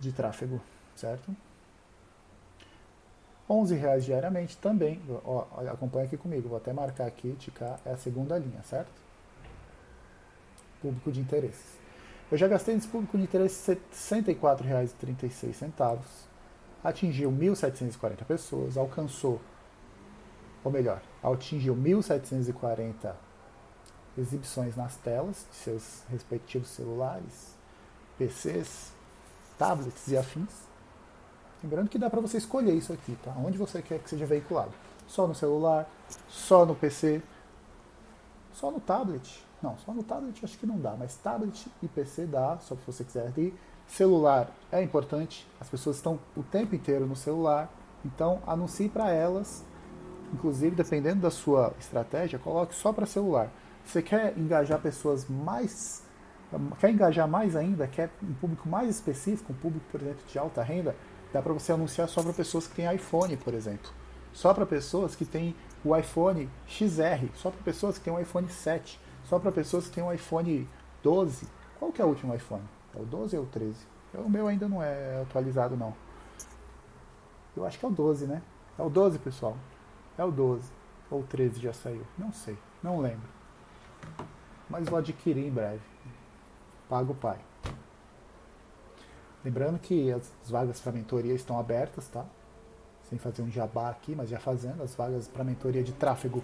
de 0.02 0.12
tráfego, 0.12 0.60
certo? 0.98 1.34
11 3.50 3.74
reais 3.74 4.04
diariamente 4.04 4.58
também. 4.58 5.02
Ó, 5.24 5.46
acompanha 5.72 6.08
aqui 6.08 6.18
comigo, 6.18 6.50
vou 6.50 6.58
até 6.58 6.74
marcar 6.74 7.08
aqui, 7.08 7.38
ticar, 7.40 7.80
é 7.86 7.94
a 7.94 7.98
segunda 7.98 8.38
linha, 8.38 8.62
certo? 8.64 9.05
Público 10.86 11.12
de 11.12 11.20
interesses. 11.20 11.80
Eu 12.32 12.38
já 12.38 12.48
gastei 12.48 12.76
nesse 12.76 12.88
público 12.88 13.18
de 13.18 13.24
interesse 13.24 13.72
R$ 13.72 13.80
64,36 13.92 15.98
atingiu 16.84 17.32
1.740 17.32 18.24
pessoas, 18.26 18.78
alcançou, 18.78 19.42
ou 20.64 20.72
melhor, 20.72 21.02
atingiu 21.24 21.76
1.740 21.76 23.16
exibições 24.16 24.76
nas 24.76 24.96
telas 24.98 25.48
de 25.50 25.58
seus 25.58 26.04
respectivos 26.10 26.70
celulares, 26.70 27.56
PCs, 28.20 28.94
tablets 29.58 30.08
e 30.08 30.18
afins. 30.18 30.66
Lembrando 31.64 31.90
que 31.90 31.98
dá 31.98 32.08
para 32.08 32.22
você 32.22 32.38
escolher 32.38 32.76
isso 32.76 32.94
aqui, 32.94 33.18
tá? 33.24 33.32
Onde 33.32 33.58
você 33.58 33.82
quer 33.82 33.98
que 34.00 34.10
seja 34.10 34.28
veiculado. 34.28 34.74
Só 35.08 35.26
no 35.26 35.34
celular, 35.34 35.90
só 36.28 36.66
no 36.66 36.76
PC, 36.76 37.22
só 38.54 38.70
no 38.70 38.80
tablet. 38.80 39.45
Não, 39.66 39.76
só 39.80 39.92
no 39.92 40.04
tablet 40.04 40.40
acho 40.46 40.60
que 40.60 40.68
não 40.68 40.78
dá, 40.78 40.96
mas 40.96 41.16
tablet 41.16 41.68
e 41.82 41.88
PC 41.88 42.28
dá, 42.28 42.60
só 42.60 42.76
se 42.76 42.86
você 42.86 43.04
quiser 43.04 43.34
ir 43.36 43.52
Celular 43.88 44.52
é 44.72 44.82
importante, 44.82 45.48
as 45.60 45.68
pessoas 45.68 45.96
estão 45.96 46.20
o 46.36 46.44
tempo 46.44 46.76
inteiro 46.76 47.08
no 47.08 47.16
celular, 47.16 47.72
então 48.04 48.42
anuncie 48.46 48.90
para 48.90 49.12
elas, 49.12 49.64
inclusive 50.32 50.76
dependendo 50.76 51.22
da 51.22 51.32
sua 51.32 51.74
estratégia, 51.80 52.38
coloque 52.38 52.76
só 52.76 52.94
para 52.94 53.08
celular. 53.08 53.50
Você 53.84 54.04
quer 54.04 54.38
engajar 54.38 54.80
pessoas 54.80 55.28
mais, 55.28 56.04
quer 56.80 56.92
engajar 56.92 57.28
mais 57.28 57.56
ainda, 57.56 57.88
quer 57.88 58.12
um 58.22 58.34
público 58.34 58.70
mais 58.70 58.90
específico, 58.90 59.52
um 59.52 59.56
público, 59.56 59.86
por 59.92 60.00
exemplo, 60.00 60.22
de 60.28 60.38
alta 60.38 60.62
renda, 60.62 60.96
dá 61.34 61.42
para 61.42 61.54
você 61.54 61.72
anunciar 61.72 62.08
só 62.08 62.22
para 62.22 62.34
pessoas 62.34 62.68
que 62.68 62.76
têm 62.76 62.94
iPhone, 62.94 63.36
por 63.38 63.54
exemplo. 63.56 63.92
Só 64.32 64.54
para 64.54 64.66
pessoas 64.66 65.16
que 65.16 65.26
têm 65.26 65.56
o 65.84 65.96
iPhone 65.96 66.50
XR, 66.68 67.30
só 67.36 67.50
para 67.50 67.62
pessoas 67.64 67.98
que 67.98 68.04
têm 68.04 68.14
o 68.14 68.20
iPhone 68.20 68.48
7, 68.48 69.00
só 69.26 69.40
para 69.40 69.52
pessoas 69.52 69.88
que 69.88 69.96
têm 69.96 70.04
o 70.04 70.12
iPhone 70.12 70.68
12. 71.04 71.48
Qual 71.80 71.92
que 71.92 72.02
é 72.02 72.06
o 72.06 72.08
último 72.08 72.34
iPhone? 72.34 72.64
É 72.96 73.00
o 73.00 73.06
12 73.06 73.38
ou 73.38 73.44
o 73.44 73.48
13? 73.48 73.76
O 74.14 74.30
meu 74.30 74.48
ainda 74.48 74.68
não 74.68 74.82
é 74.82 75.22
atualizado 75.22 75.76
não. 75.76 75.94
Eu 77.56 77.66
acho 77.66 77.78
que 77.78 77.86
é 77.86 77.88
o 77.88 77.92
12, 77.92 78.26
né? 78.28 78.42
É 78.78 78.82
o 78.82 78.90
12, 78.90 79.20
pessoal. 79.20 79.58
É 80.18 80.24
o 80.24 80.32
12. 80.32 80.72
Ou 81.10 81.22
o 81.22 81.24
13 81.24 81.60
já 81.60 81.74
saiu. 81.74 82.06
Não 82.18 82.32
sei. 82.32 82.58
Não 82.82 83.00
lembro. 83.00 83.28
Mas 84.70 84.88
vou 84.88 85.00
adquirir 85.00 85.46
em 85.46 85.52
breve. 85.52 85.82
Pago 86.90 87.14
o 87.14 87.16
pai. 87.16 87.40
Lembrando 89.44 89.78
que 89.80 90.12
as 90.12 90.50
vagas 90.50 90.80
para 90.80 90.92
mentoria 90.92 91.34
estão 91.34 91.60
abertas, 91.60 92.08
tá? 92.08 92.26
Sem 93.04 93.20
fazer 93.20 93.44
um 93.44 93.52
jabá 93.52 93.90
aqui, 93.90 94.16
mas 94.16 94.30
já 94.30 94.40
fazendo. 94.40 94.82
As 94.82 94.96
vagas 94.96 95.28
para 95.28 95.44
mentoria 95.44 95.84
de 95.84 95.94
tráfego 95.94 96.42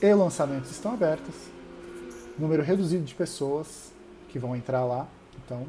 e 0.00 0.14
lançamentos 0.14 0.70
estão 0.70 0.94
abertas. 0.94 1.53
Número 2.38 2.62
reduzido 2.62 3.04
de 3.04 3.14
pessoas 3.14 3.92
que 4.28 4.38
vão 4.38 4.56
entrar 4.56 4.84
lá. 4.84 5.06
Então, 5.44 5.66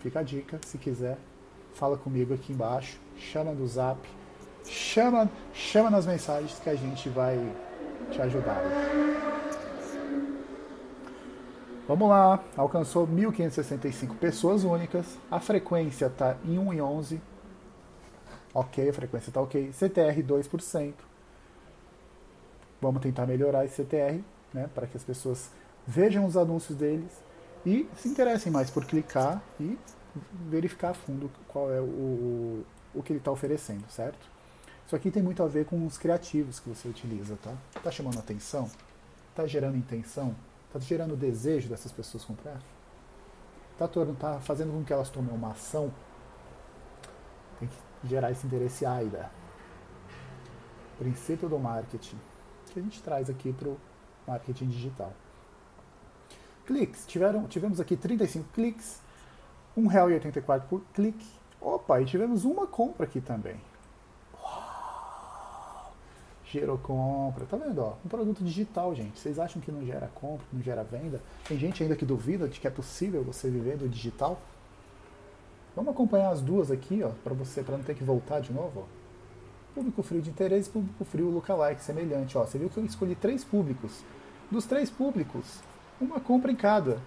fica 0.00 0.20
a 0.20 0.22
dica. 0.22 0.60
Se 0.66 0.78
quiser, 0.78 1.18
fala 1.74 1.96
comigo 1.96 2.34
aqui 2.34 2.52
embaixo. 2.52 2.98
Chama 3.16 3.52
no 3.52 3.66
zap 3.66 3.98
chama, 4.70 5.30
chama 5.52 5.90
nas 5.90 6.06
mensagens 6.06 6.58
que 6.58 6.70
a 6.70 6.74
gente 6.74 7.08
vai 7.08 7.38
te 8.10 8.20
ajudar. 8.20 8.60
Vamos 11.88 12.08
lá, 12.08 12.42
alcançou 12.56 13.06
1.565 13.06 14.16
pessoas 14.16 14.64
únicas, 14.64 15.18
a 15.30 15.40
frequência 15.40 16.06
está 16.06 16.36
em 16.44 16.58
1 16.58 16.72
em 16.72 16.80
11. 16.80 17.20
Ok, 18.54 18.88
a 18.88 18.92
frequência 18.92 19.30
está 19.30 19.40
ok. 19.40 19.72
CTR 19.72 20.22
2%. 20.22 20.94
Vamos 22.80 23.02
tentar 23.02 23.26
melhorar 23.26 23.64
esse 23.64 23.82
CTR, 23.82 24.22
né, 24.52 24.68
para 24.74 24.86
que 24.86 24.96
as 24.96 25.04
pessoas 25.04 25.50
vejam 25.86 26.26
os 26.26 26.36
anúncios 26.36 26.76
deles 26.76 27.22
e 27.64 27.88
se 27.96 28.08
interessem 28.08 28.52
mais 28.52 28.70
por 28.70 28.84
clicar 28.84 29.42
e 29.60 29.78
verificar 30.48 30.90
a 30.90 30.94
fundo 30.94 31.30
qual 31.48 31.72
é 31.72 31.80
o, 31.80 32.64
o 32.94 33.02
que 33.02 33.12
ele 33.12 33.18
está 33.18 33.30
oferecendo, 33.30 33.84
certo? 33.88 34.30
Isso 34.86 34.96
aqui 34.96 35.10
tem 35.10 35.22
muito 35.22 35.42
a 35.42 35.46
ver 35.46 35.64
com 35.64 35.86
os 35.86 35.96
criativos 35.96 36.60
que 36.60 36.68
você 36.68 36.88
utiliza, 36.88 37.38
tá? 37.42 37.54
Tá 37.82 37.90
chamando 37.90 38.18
atenção? 38.18 38.70
Tá 39.34 39.46
gerando 39.46 39.76
intenção? 39.76 40.34
Tá 40.72 40.78
gerando 40.78 41.16
desejo 41.16 41.68
dessas 41.68 41.92
pessoas 41.92 42.24
comprar? 42.24 42.60
Tá, 43.78 43.88
tá 43.88 44.40
fazendo 44.40 44.72
com 44.72 44.84
que 44.84 44.92
elas 44.92 45.08
tomem 45.08 45.34
uma 45.34 45.52
ação? 45.52 45.92
Tem 47.58 47.68
que 47.68 48.08
gerar 48.08 48.30
esse 48.30 48.46
interesse 48.46 48.84
AIDA. 48.84 49.30
Princípio 50.98 51.48
do 51.48 51.58
marketing. 51.58 52.18
Que 52.66 52.80
a 52.80 52.82
gente 52.82 53.02
traz 53.02 53.30
aqui 53.30 53.52
para 53.52 53.68
o 53.68 53.78
marketing 54.26 54.68
digital. 54.68 55.12
Cliques. 56.72 57.06
Tiveram, 57.06 57.46
tivemos 57.46 57.80
aqui 57.80 57.96
35 57.96 58.48
cliques. 58.54 59.00
R$ 59.76 59.82
1,84 59.82 60.62
por 60.62 60.82
clique. 60.94 61.26
Opa, 61.60 62.00
e 62.00 62.04
tivemos 62.04 62.44
uma 62.44 62.66
compra 62.66 63.04
aqui 63.04 63.20
também 63.20 63.56
gerou 66.52 66.76
compra. 66.78 67.46
Tá 67.46 67.56
vendo? 67.56 67.80
Ó, 67.80 67.94
um 68.04 68.08
produto 68.08 68.44
digital, 68.44 68.94
gente. 68.94 69.18
Vocês 69.18 69.38
acham 69.38 69.60
que 69.60 69.72
não 69.72 69.84
gera 69.84 70.08
compra, 70.14 70.44
não 70.52 70.62
gera 70.62 70.84
venda? 70.84 71.20
Tem 71.48 71.58
gente 71.58 71.82
ainda 71.82 71.96
que 71.96 72.04
duvida 72.04 72.46
de 72.46 72.60
que 72.60 72.66
é 72.66 72.70
possível 72.70 73.24
você 73.24 73.48
viver 73.48 73.76
do 73.78 73.88
digital? 73.88 74.38
Vamos 75.74 75.92
acompanhar 75.92 76.30
as 76.30 76.42
duas 76.42 76.70
aqui, 76.70 77.02
ó, 77.02 77.10
para 77.24 77.32
você, 77.32 77.62
para 77.62 77.78
não 77.78 77.84
ter 77.84 77.94
que 77.94 78.04
voltar 78.04 78.40
de 78.40 78.52
novo. 78.52 78.80
Ó. 78.80 79.74
Público 79.74 80.02
frio 80.02 80.20
de 80.20 80.28
interesse, 80.28 80.68
público 80.68 81.04
frio 81.06 81.30
lookalike, 81.30 81.82
semelhante. 81.82 82.36
Ó, 82.36 82.44
você 82.44 82.58
viu 82.58 82.68
que 82.68 82.76
eu 82.76 82.84
escolhi 82.84 83.14
três 83.14 83.42
públicos. 83.42 84.04
Dos 84.50 84.66
três 84.66 84.90
públicos, 84.90 85.60
uma 86.04 86.20
compra 86.20 86.50
em 86.50 86.56
cada. 86.56 87.00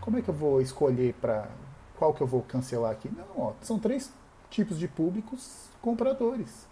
Como 0.00 0.18
é 0.18 0.22
que 0.22 0.28
eu 0.28 0.34
vou 0.34 0.60
escolher 0.60 1.14
para 1.14 1.48
qual 1.96 2.14
que 2.14 2.20
eu 2.20 2.26
vou 2.26 2.42
cancelar 2.42 2.92
aqui? 2.92 3.08
Não, 3.08 3.26
ó, 3.36 3.52
são 3.62 3.78
três 3.78 4.12
tipos 4.50 4.78
de 4.78 4.86
públicos 4.86 5.68
compradores. 5.82 6.66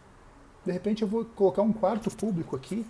De 0.64 0.72
repente 0.72 1.02
eu 1.02 1.08
vou 1.08 1.24
colocar 1.24 1.62
um 1.62 1.72
quarto 1.72 2.10
público 2.16 2.56
aqui 2.56 2.86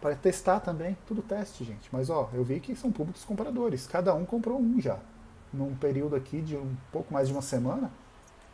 para 0.00 0.14
testar 0.14 0.60
também. 0.60 0.96
Tudo 1.06 1.22
teste, 1.22 1.64
gente. 1.64 1.88
Mas 1.92 2.10
ó, 2.10 2.28
eu 2.34 2.44
vi 2.44 2.60
que 2.60 2.76
são 2.76 2.90
públicos 2.90 3.24
compradores. 3.24 3.86
Cada 3.86 4.14
um 4.14 4.24
comprou 4.24 4.58
um 4.58 4.80
já. 4.80 4.98
Num 5.52 5.74
período 5.74 6.16
aqui 6.16 6.42
de 6.42 6.56
um 6.56 6.76
pouco 6.92 7.12
mais 7.12 7.28
de 7.28 7.34
uma 7.34 7.42
semana. 7.42 7.90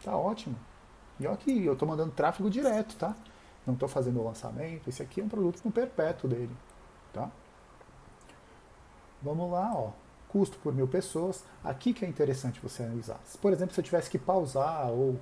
Tá 0.04 0.16
ótimo. 0.16 0.56
E 1.18 1.26
ó 1.26 1.34
que 1.34 1.64
eu 1.64 1.72
estou 1.72 1.88
mandando 1.88 2.12
tráfego 2.12 2.48
direto, 2.48 2.96
tá? 2.96 3.16
Não 3.66 3.74
estou 3.74 3.88
fazendo 3.88 4.20
o 4.20 4.24
lançamento. 4.24 4.88
Esse 4.88 5.02
aqui 5.02 5.20
é 5.20 5.24
um 5.24 5.28
produto 5.28 5.60
no 5.64 5.72
perpétuo 5.72 6.28
dele. 6.28 6.54
Vamos 9.22 9.50
lá, 9.50 9.72
ó. 9.74 9.90
Custo 10.28 10.58
por 10.58 10.72
mil 10.74 10.86
pessoas. 10.86 11.44
Aqui 11.62 11.92
que 11.92 12.04
é 12.04 12.08
interessante 12.08 12.60
você 12.60 12.82
analisar. 12.82 13.20
Por 13.40 13.52
exemplo, 13.52 13.74
se 13.74 13.80
eu 13.80 13.84
tivesse 13.84 14.08
que 14.08 14.18
pausar 14.18 14.90
ou 14.90 15.18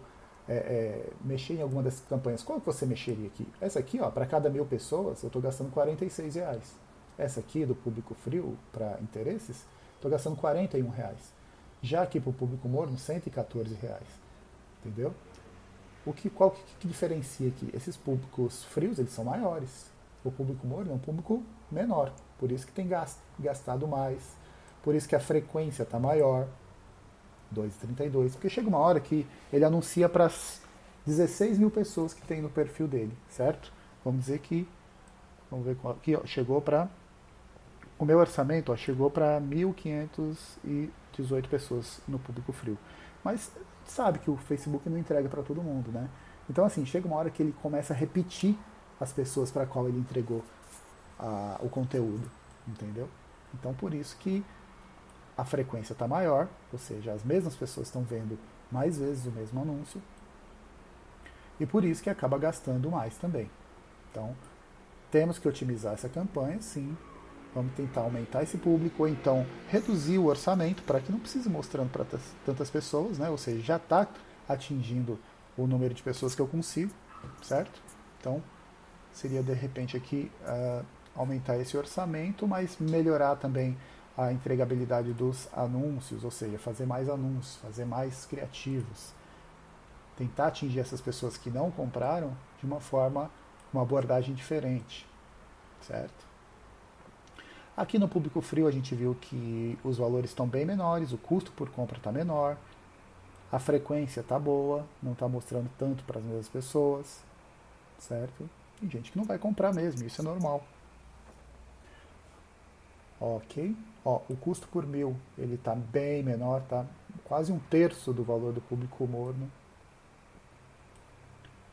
é, 0.48 0.54
é, 0.54 1.10
mexer 1.24 1.54
em 1.54 1.62
alguma 1.62 1.82
dessas 1.82 2.04
campanhas, 2.08 2.42
qual 2.42 2.60
que 2.60 2.66
você 2.66 2.86
mexeria 2.86 3.26
aqui? 3.26 3.46
Essa 3.60 3.78
aqui, 3.78 4.00
ó, 4.00 4.10
para 4.10 4.26
cada 4.26 4.48
mil 4.48 4.64
pessoas, 4.64 5.22
eu 5.22 5.28
estou 5.28 5.42
gastando 5.42 5.70
46 5.70 6.34
reais. 6.36 6.74
Essa 7.16 7.40
aqui 7.40 7.66
do 7.66 7.74
público 7.74 8.14
frio 8.14 8.56
para 8.72 8.98
interesses, 9.00 9.64
estou 9.96 10.10
gastando 10.10 10.36
41 10.36 10.88
reais. 10.88 11.32
Já 11.82 12.02
aqui 12.02 12.20
para 12.20 12.30
o 12.30 12.32
público 12.32 12.68
morno, 12.68 12.96
114 12.96 13.74
reais. 13.74 14.06
Entendeu? 14.80 15.12
O 16.06 16.12
que, 16.12 16.30
qual 16.30 16.50
que, 16.50 16.62
que 16.80 16.88
diferencia 16.88 17.48
aqui? 17.48 17.70
Esses 17.74 17.96
públicos 17.96 18.64
frios, 18.64 18.98
eles 18.98 19.12
são 19.12 19.24
maiores. 19.24 19.90
O 20.24 20.30
público 20.30 20.66
morno 20.66 20.92
é 20.92 20.94
um 20.94 20.98
público 20.98 21.42
menor. 21.70 22.12
Por 22.38 22.52
isso 22.52 22.66
que 22.66 22.72
tem 22.72 22.88
gastado 23.38 23.88
mais. 23.88 24.36
Por 24.82 24.94
isso 24.94 25.08
que 25.08 25.16
a 25.16 25.20
frequência 25.20 25.82
está 25.82 25.98
maior. 25.98 26.46
2,32. 27.54 28.32
Porque 28.32 28.48
chega 28.48 28.68
uma 28.68 28.78
hora 28.78 29.00
que 29.00 29.26
ele 29.52 29.64
anuncia 29.64 30.08
para 30.08 30.26
as 30.26 30.60
16 31.06 31.58
mil 31.58 31.70
pessoas 31.70 32.12
que 32.12 32.22
tem 32.22 32.42
no 32.42 32.50
perfil 32.50 32.86
dele, 32.86 33.16
certo? 33.28 33.72
Vamos 34.04 34.20
dizer 34.20 34.38
que. 34.40 34.68
Vamos 35.50 35.66
ver 35.66 35.76
qual. 35.76 35.94
Aqui, 35.94 36.14
ó, 36.14 36.24
chegou 36.24 36.60
para. 36.60 36.88
O 37.98 38.04
meu 38.04 38.18
orçamento 38.18 38.70
ó, 38.70 38.76
chegou 38.76 39.10
para 39.10 39.40
1.518 39.40 41.48
pessoas 41.48 42.00
no 42.06 42.18
público 42.18 42.52
frio. 42.52 42.78
Mas 43.24 43.50
sabe 43.84 44.20
que 44.20 44.30
o 44.30 44.36
Facebook 44.36 44.88
não 44.88 44.96
entrega 44.96 45.28
para 45.28 45.42
todo 45.42 45.62
mundo, 45.62 45.90
né? 45.90 46.08
Então, 46.48 46.64
assim, 46.64 46.86
chega 46.86 47.08
uma 47.08 47.16
hora 47.16 47.30
que 47.30 47.42
ele 47.42 47.52
começa 47.60 47.92
a 47.92 47.96
repetir 47.96 48.56
as 49.00 49.12
pessoas 49.12 49.50
para 49.50 49.66
qual 49.66 49.88
ele 49.88 49.98
entregou 49.98 50.44
a, 51.18 51.58
o 51.60 51.68
conteúdo, 51.68 52.30
entendeu? 52.66 53.08
Então, 53.54 53.74
por 53.74 53.94
isso 53.94 54.16
que 54.18 54.44
a 55.36 55.44
frequência 55.44 55.92
está 55.92 56.06
maior, 56.06 56.48
ou 56.72 56.78
seja, 56.78 57.12
as 57.12 57.24
mesmas 57.24 57.54
pessoas 57.54 57.86
estão 57.86 58.02
vendo 58.02 58.38
mais 58.70 58.98
vezes 58.98 59.26
o 59.26 59.30
mesmo 59.30 59.60
anúncio, 59.62 60.02
e 61.60 61.66
por 61.66 61.84
isso 61.84 62.02
que 62.02 62.10
acaba 62.10 62.38
gastando 62.38 62.90
mais 62.90 63.16
também. 63.16 63.50
Então, 64.10 64.34
temos 65.10 65.38
que 65.38 65.48
otimizar 65.48 65.94
essa 65.94 66.08
campanha, 66.08 66.60
sim. 66.60 66.96
Vamos 67.54 67.72
tentar 67.74 68.02
aumentar 68.02 68.42
esse 68.42 68.58
público, 68.58 69.02
ou 69.02 69.08
então 69.08 69.46
reduzir 69.68 70.18
o 70.18 70.26
orçamento 70.26 70.82
para 70.82 71.00
que 71.00 71.10
não 71.10 71.18
precise 71.18 71.48
mostrando 71.48 71.90
para 71.90 72.04
tantas 72.44 72.70
pessoas, 72.70 73.18
né? 73.18 73.30
ou 73.30 73.38
seja, 73.38 73.60
já 73.62 73.76
está 73.76 74.06
atingindo 74.48 75.18
o 75.56 75.66
número 75.66 75.94
de 75.94 76.02
pessoas 76.02 76.34
que 76.34 76.42
eu 76.42 76.46
consigo, 76.46 76.92
certo? 77.42 77.80
Então, 78.20 78.42
seria 79.12 79.42
de 79.42 79.52
repente 79.52 79.96
aqui 79.96 80.30
uh, 80.42 80.84
aumentar 81.18 81.58
esse 81.58 81.76
orçamento, 81.76 82.46
mas 82.46 82.78
melhorar 82.78 83.36
também 83.36 83.76
a 84.16 84.32
entregabilidade 84.32 85.12
dos 85.12 85.48
anúncios, 85.52 86.24
ou 86.24 86.30
seja, 86.30 86.58
fazer 86.58 86.86
mais 86.86 87.08
anúncios, 87.08 87.56
fazer 87.56 87.84
mais 87.84 88.24
criativos. 88.24 89.12
Tentar 90.16 90.48
atingir 90.48 90.80
essas 90.80 91.00
pessoas 91.00 91.36
que 91.36 91.50
não 91.50 91.70
compraram 91.70 92.32
de 92.58 92.66
uma 92.66 92.80
forma, 92.80 93.30
uma 93.72 93.82
abordagem 93.82 94.34
diferente, 94.34 95.06
certo? 95.82 96.26
Aqui 97.76 97.98
no 97.98 98.08
público 98.08 98.40
frio 98.40 98.66
a 98.66 98.72
gente 98.72 98.92
viu 98.94 99.14
que 99.14 99.78
os 99.84 99.98
valores 99.98 100.30
estão 100.30 100.48
bem 100.48 100.64
menores, 100.64 101.12
o 101.12 101.18
custo 101.18 101.52
por 101.52 101.70
compra 101.70 101.98
está 101.98 102.10
menor, 102.10 102.56
a 103.52 103.58
frequência 103.60 104.20
está 104.20 104.36
boa, 104.38 104.84
não 105.00 105.12
está 105.12 105.28
mostrando 105.28 105.70
tanto 105.78 106.02
para 106.02 106.18
as 106.18 106.24
mesmas 106.24 106.48
pessoas, 106.48 107.22
certo? 107.98 108.50
Tem 108.80 108.90
gente 108.90 109.12
que 109.12 109.18
não 109.18 109.24
vai 109.24 109.38
comprar 109.38 109.72
mesmo, 109.72 110.04
isso 110.04 110.20
é 110.20 110.24
normal. 110.24 110.64
Ok? 113.20 113.76
Ó, 114.04 114.20
o 114.28 114.36
custo 114.36 114.68
por 114.68 114.86
mil 114.86 115.16
ele 115.36 115.54
está 115.54 115.74
bem 115.74 116.22
menor, 116.22 116.62
tá? 116.62 116.86
Quase 117.24 117.52
um 117.52 117.58
terço 117.58 118.12
do 118.12 118.22
valor 118.22 118.52
do 118.52 118.60
público 118.60 119.06
morno. 119.06 119.50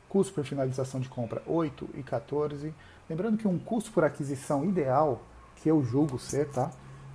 Custo 0.10 0.34
por 0.34 0.46
finalização 0.46 1.00
de 1.00 1.10
compra 1.10 1.42
8 1.46 1.90
e 1.94 2.04
14. 2.04 2.74
Lembrando 3.10 3.38
que 3.38 3.48
um 3.48 3.60
custo 3.60 3.92
por 3.92 4.04
aquisição 4.04 4.66
ideal, 4.66 5.22
que 5.58 5.70
eu 5.70 5.84
julgo 5.84 6.18
ser, 6.18 6.50
tá? 6.50 6.72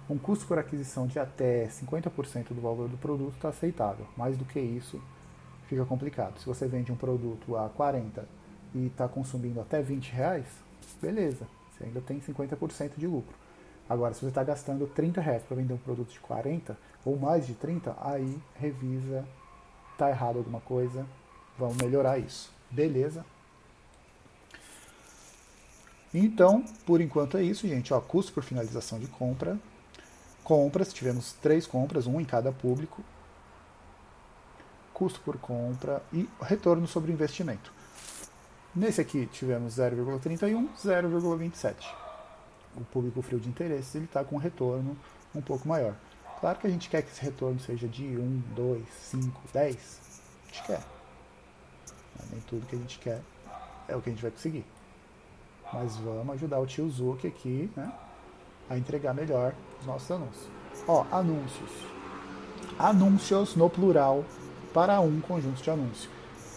Um 0.08 0.18
custo 0.18 0.46
por 0.46 0.58
aquisição 0.58 1.06
de 1.06 1.18
até 1.18 1.66
50% 1.66 2.48
do 2.48 2.60
valor 2.60 2.88
do 2.88 2.96
produto 2.96 3.34
está 3.34 3.48
aceitável. 3.48 4.06
Mais 4.16 4.36
do 4.36 4.44
que 4.44 4.58
isso, 4.58 5.00
fica 5.66 5.84
complicado. 5.84 6.38
Se 6.38 6.46
você 6.46 6.66
vende 6.66 6.90
um 6.90 6.96
produto 6.96 7.56
a 7.56 7.68
40 7.68 8.26
e 8.74 8.86
está 8.86 9.08
consumindo 9.08 9.60
até 9.60 9.80
20 9.80 10.10
reais, 10.10 10.46
beleza, 11.00 11.46
você 11.70 11.84
ainda 11.84 12.00
tem 12.00 12.20
50% 12.20 12.92
de 12.96 13.06
lucro. 13.06 13.34
Agora, 13.90 14.14
se 14.14 14.20
você 14.20 14.28
está 14.28 14.44
gastando 14.44 14.86
30 14.86 15.20
reais 15.20 15.42
para 15.42 15.56
vender 15.56 15.74
um 15.74 15.78
produto 15.78 16.12
de 16.12 16.20
40 16.20 16.78
ou 17.04 17.18
mais 17.18 17.44
de 17.44 17.54
30, 17.54 17.96
aí 18.00 18.40
revisa, 18.54 19.26
tá 19.98 20.08
errado 20.08 20.38
alguma 20.38 20.60
coisa, 20.60 21.04
vamos 21.58 21.76
melhorar 21.76 22.16
isso. 22.16 22.52
Beleza? 22.70 23.26
Então, 26.14 26.64
por 26.86 27.00
enquanto 27.00 27.36
é 27.36 27.42
isso, 27.42 27.66
gente. 27.66 27.92
Ó, 27.92 28.00
custo 28.00 28.32
por 28.32 28.44
finalização 28.44 29.00
de 29.00 29.08
compra. 29.08 29.58
Compras, 30.44 30.92
tivemos 30.92 31.32
três 31.32 31.66
compras, 31.66 32.06
um 32.06 32.20
em 32.20 32.24
cada 32.24 32.52
público. 32.52 33.02
Custo 34.94 35.20
por 35.22 35.36
compra 35.36 36.00
e 36.12 36.28
retorno 36.40 36.86
sobre 36.86 37.10
investimento. 37.10 37.72
Nesse 38.72 39.00
aqui 39.00 39.26
tivemos 39.26 39.78
0,31, 39.78 40.68
0,27. 40.76 41.99
O 42.76 42.84
público 42.84 43.20
frio 43.22 43.40
de 43.40 43.48
interesses 43.48 43.94
ele 43.94 44.04
está 44.04 44.24
com 44.24 44.36
um 44.36 44.38
retorno 44.38 44.96
um 45.34 45.40
pouco 45.40 45.68
maior. 45.68 45.94
Claro 46.40 46.58
que 46.58 46.66
a 46.66 46.70
gente 46.70 46.88
quer 46.88 47.02
que 47.02 47.10
esse 47.10 47.22
retorno 47.22 47.60
seja 47.60 47.86
de 47.86 48.04
1, 48.04 48.42
2, 48.54 48.82
5, 48.88 49.40
10. 49.52 50.00
A 50.42 50.46
gente 50.46 50.66
quer. 50.66 50.80
Mas 52.18 52.30
nem 52.30 52.40
tudo 52.40 52.66
que 52.66 52.76
a 52.76 52.78
gente 52.78 52.98
quer 52.98 53.20
é 53.86 53.96
o 53.96 54.00
que 54.00 54.08
a 54.08 54.12
gente 54.12 54.22
vai 54.22 54.30
conseguir. 54.30 54.64
Mas 55.72 55.96
vamos 55.96 56.34
ajudar 56.34 56.58
o 56.58 56.66
tio 56.66 56.88
Zuki 56.90 57.26
aqui 57.26 57.70
né, 57.76 57.92
a 58.68 58.76
entregar 58.76 59.14
melhor 59.14 59.54
os 59.80 59.86
nossos 59.86 60.10
anúncios. 60.10 60.48
Ó, 60.86 61.04
anúncios. 61.12 61.70
Anúncios 62.78 63.54
no 63.54 63.68
plural 63.68 64.24
para 64.72 65.00
um 65.00 65.20
conjunto 65.20 65.62
de 65.62 65.70
anúncios. 65.70 66.08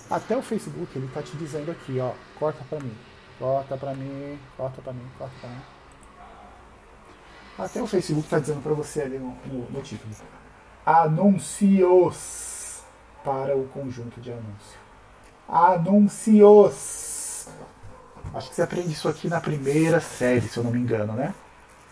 Até 0.10 0.38
o 0.38 0.41
Facebook 0.41 0.97
ele 0.97 1.08
tá 1.13 1.21
te 1.21 1.36
dizendo 1.38 1.71
aqui, 1.71 1.99
ó, 1.99 2.13
corta 2.38 2.63
para 2.69 2.80
mim, 2.80 2.95
corta 3.39 3.78
para 3.78 3.93
mim, 3.93 4.39
corta 4.56 4.82
para 4.82 4.93
mim, 4.93 5.08
corta 5.17 5.34
para 5.41 5.49
mim. 5.49 5.62
Até 7.57 7.81
o 7.81 7.87
Facebook 7.87 8.27
tá 8.27 8.39
dizendo 8.39 8.61
para 8.61 8.73
você 8.73 9.01
ali 9.01 9.19
no, 9.19 9.35
no, 9.45 9.69
no 9.69 9.81
título. 9.81 10.13
Anúncios 10.85 12.81
para 13.23 13.55
o 13.55 13.67
conjunto 13.67 14.19
de 14.19 14.31
anúncios. 14.31 14.77
Anúncios. 15.47 17.47
Acho 18.33 18.49
que 18.49 18.55
você 18.55 18.63
aprende 18.63 18.91
isso 18.91 19.07
aqui 19.07 19.27
na 19.27 19.39
primeira 19.39 19.99
série, 19.99 20.41
se 20.41 20.57
eu 20.57 20.63
não 20.63 20.71
me 20.71 20.79
engano, 20.79 21.13
né? 21.13 21.35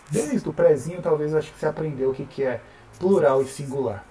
Desde 0.10 0.50
o 0.50 0.54
prézinho, 0.54 1.02
talvez 1.02 1.36
acho 1.36 1.54
que 1.54 1.60
você 1.60 1.67
aprendeu 1.67 2.10
o 2.10 2.13
que, 2.13 2.26
que 2.26 2.43
é 2.43 2.62
plural 2.97 3.41
e 3.41 3.47
singular. 3.47 4.04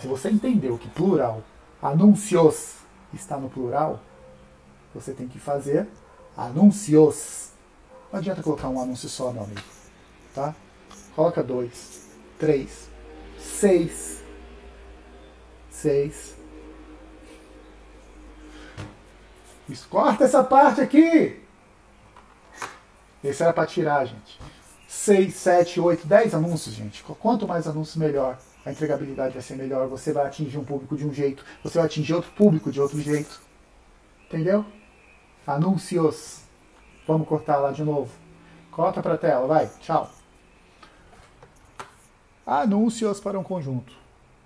Se 0.00 0.06
você 0.06 0.30
entendeu 0.30 0.78
que 0.78 0.88
plural, 0.88 1.42
anúncios, 1.82 2.76
está 3.12 3.36
no 3.36 3.50
plural, 3.50 4.00
você 4.94 5.12
tem 5.12 5.26
que 5.26 5.40
fazer 5.40 5.88
anúncios. 6.36 7.50
Não 8.12 8.20
adianta 8.20 8.42
colocar 8.42 8.68
um 8.68 8.80
anúncio 8.80 9.08
só, 9.08 9.32
não, 9.32 9.42
amigo. 9.42 9.77
Tá? 10.38 10.54
Coloca 11.16 11.42
dois, 11.42 12.10
três, 12.38 12.88
seis, 13.36 14.22
seis. 15.68 16.36
Corta 19.90 20.22
essa 20.22 20.44
parte 20.44 20.80
aqui! 20.80 21.42
Esse 23.24 23.42
era 23.42 23.52
para 23.52 23.66
tirar, 23.66 24.04
gente. 24.04 24.38
6, 24.86 25.34
7, 25.34 25.80
8, 25.80 26.06
10 26.06 26.34
anúncios, 26.34 26.74
gente. 26.74 27.02
Quanto 27.02 27.46
mais 27.48 27.66
anúncios, 27.66 27.96
melhor. 27.96 28.38
A 28.64 28.70
entregabilidade 28.70 29.34
vai 29.34 29.42
ser 29.42 29.56
melhor. 29.56 29.88
Você 29.88 30.12
vai 30.12 30.24
atingir 30.24 30.56
um 30.56 30.64
público 30.64 30.96
de 30.96 31.04
um 31.04 31.12
jeito. 31.12 31.44
Você 31.64 31.78
vai 31.78 31.86
atingir 31.86 32.14
outro 32.14 32.30
público 32.30 32.70
de 32.70 32.80
outro 32.80 33.00
jeito. 33.00 33.40
Entendeu? 34.28 34.64
Anúncios. 35.44 36.42
Vamos 37.08 37.26
cortar 37.26 37.56
lá 37.56 37.72
de 37.72 37.82
novo. 37.82 38.10
Corta 38.70 39.02
para 39.02 39.14
a 39.14 39.18
tela, 39.18 39.46
vai. 39.48 39.68
Tchau. 39.80 40.17
Anúncios 42.50 43.20
para 43.20 43.38
um 43.38 43.44
conjunto. 43.44 43.92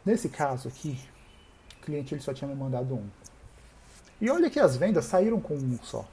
Nesse 0.04 0.28
caso 0.28 0.66
aqui, 0.66 0.98
o 1.78 1.84
cliente 1.84 2.12
ele 2.12 2.20
só 2.20 2.34
tinha 2.34 2.48
me 2.48 2.54
mandado 2.56 2.96
um. 2.96 3.06
E 4.20 4.28
olha 4.28 4.50
que 4.50 4.58
as 4.58 4.76
vendas 4.76 5.04
saíram 5.04 5.40
com 5.40 5.54
um 5.54 5.78
só. 5.84 6.04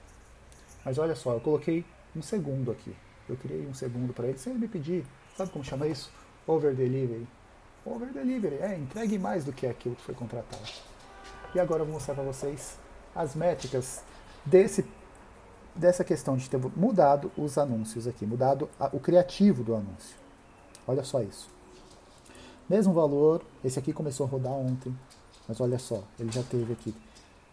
Mas 0.86 1.00
olha 1.00 1.16
só, 1.16 1.34
eu 1.34 1.40
coloquei 1.40 1.84
um 2.16 2.22
segundo 2.22 2.70
aqui. 2.70 2.96
Eu 3.28 3.36
criei 3.38 3.66
um 3.66 3.74
segundo 3.74 4.14
para 4.14 4.28
ele 4.28 4.38
sem 4.38 4.54
ele 4.54 4.60
me 4.60 4.68
pedir. 4.68 5.04
Sabe 5.36 5.50
como 5.50 5.66
chama 5.66 5.88
isso? 5.88 6.12
Over 6.46 6.76
delivery. 6.76 7.28
Over 7.84 8.14
delivery, 8.14 8.60
é, 8.62 8.78
entregue 8.78 9.18
mais 9.18 9.44
do 9.44 9.52
que 9.52 9.66
aquilo 9.66 9.96
que 9.96 10.04
foi 10.04 10.14
contratado. 10.14 10.62
E 11.56 11.60
agora 11.60 11.82
eu 11.82 11.86
vou 11.88 11.96
mostrar 11.96 12.14
para 12.14 12.24
vocês 12.24 12.78
as 13.16 13.34
métricas 13.34 14.04
desse, 14.46 14.86
dessa 15.74 16.04
questão 16.04 16.38
de 16.38 16.48
ter 16.48 16.60
mudado 16.76 17.32
os 17.36 17.58
anúncios 17.58 18.06
aqui, 18.06 18.28
mudado 18.28 18.70
a, 18.80 18.96
o 18.96 19.00
criativo 19.00 19.64
do 19.64 19.74
anúncio. 19.74 20.16
Olha 20.88 21.04
só 21.04 21.24
isso. 21.24 21.58
Mesmo 22.70 22.94
valor, 22.94 23.42
esse 23.64 23.80
aqui 23.80 23.92
começou 23.92 24.28
a 24.28 24.30
rodar 24.30 24.54
ontem, 24.54 24.96
mas 25.48 25.60
olha 25.60 25.80
só, 25.80 26.04
ele 26.20 26.32
já 26.32 26.44
teve 26.44 26.72
aqui 26.72 26.94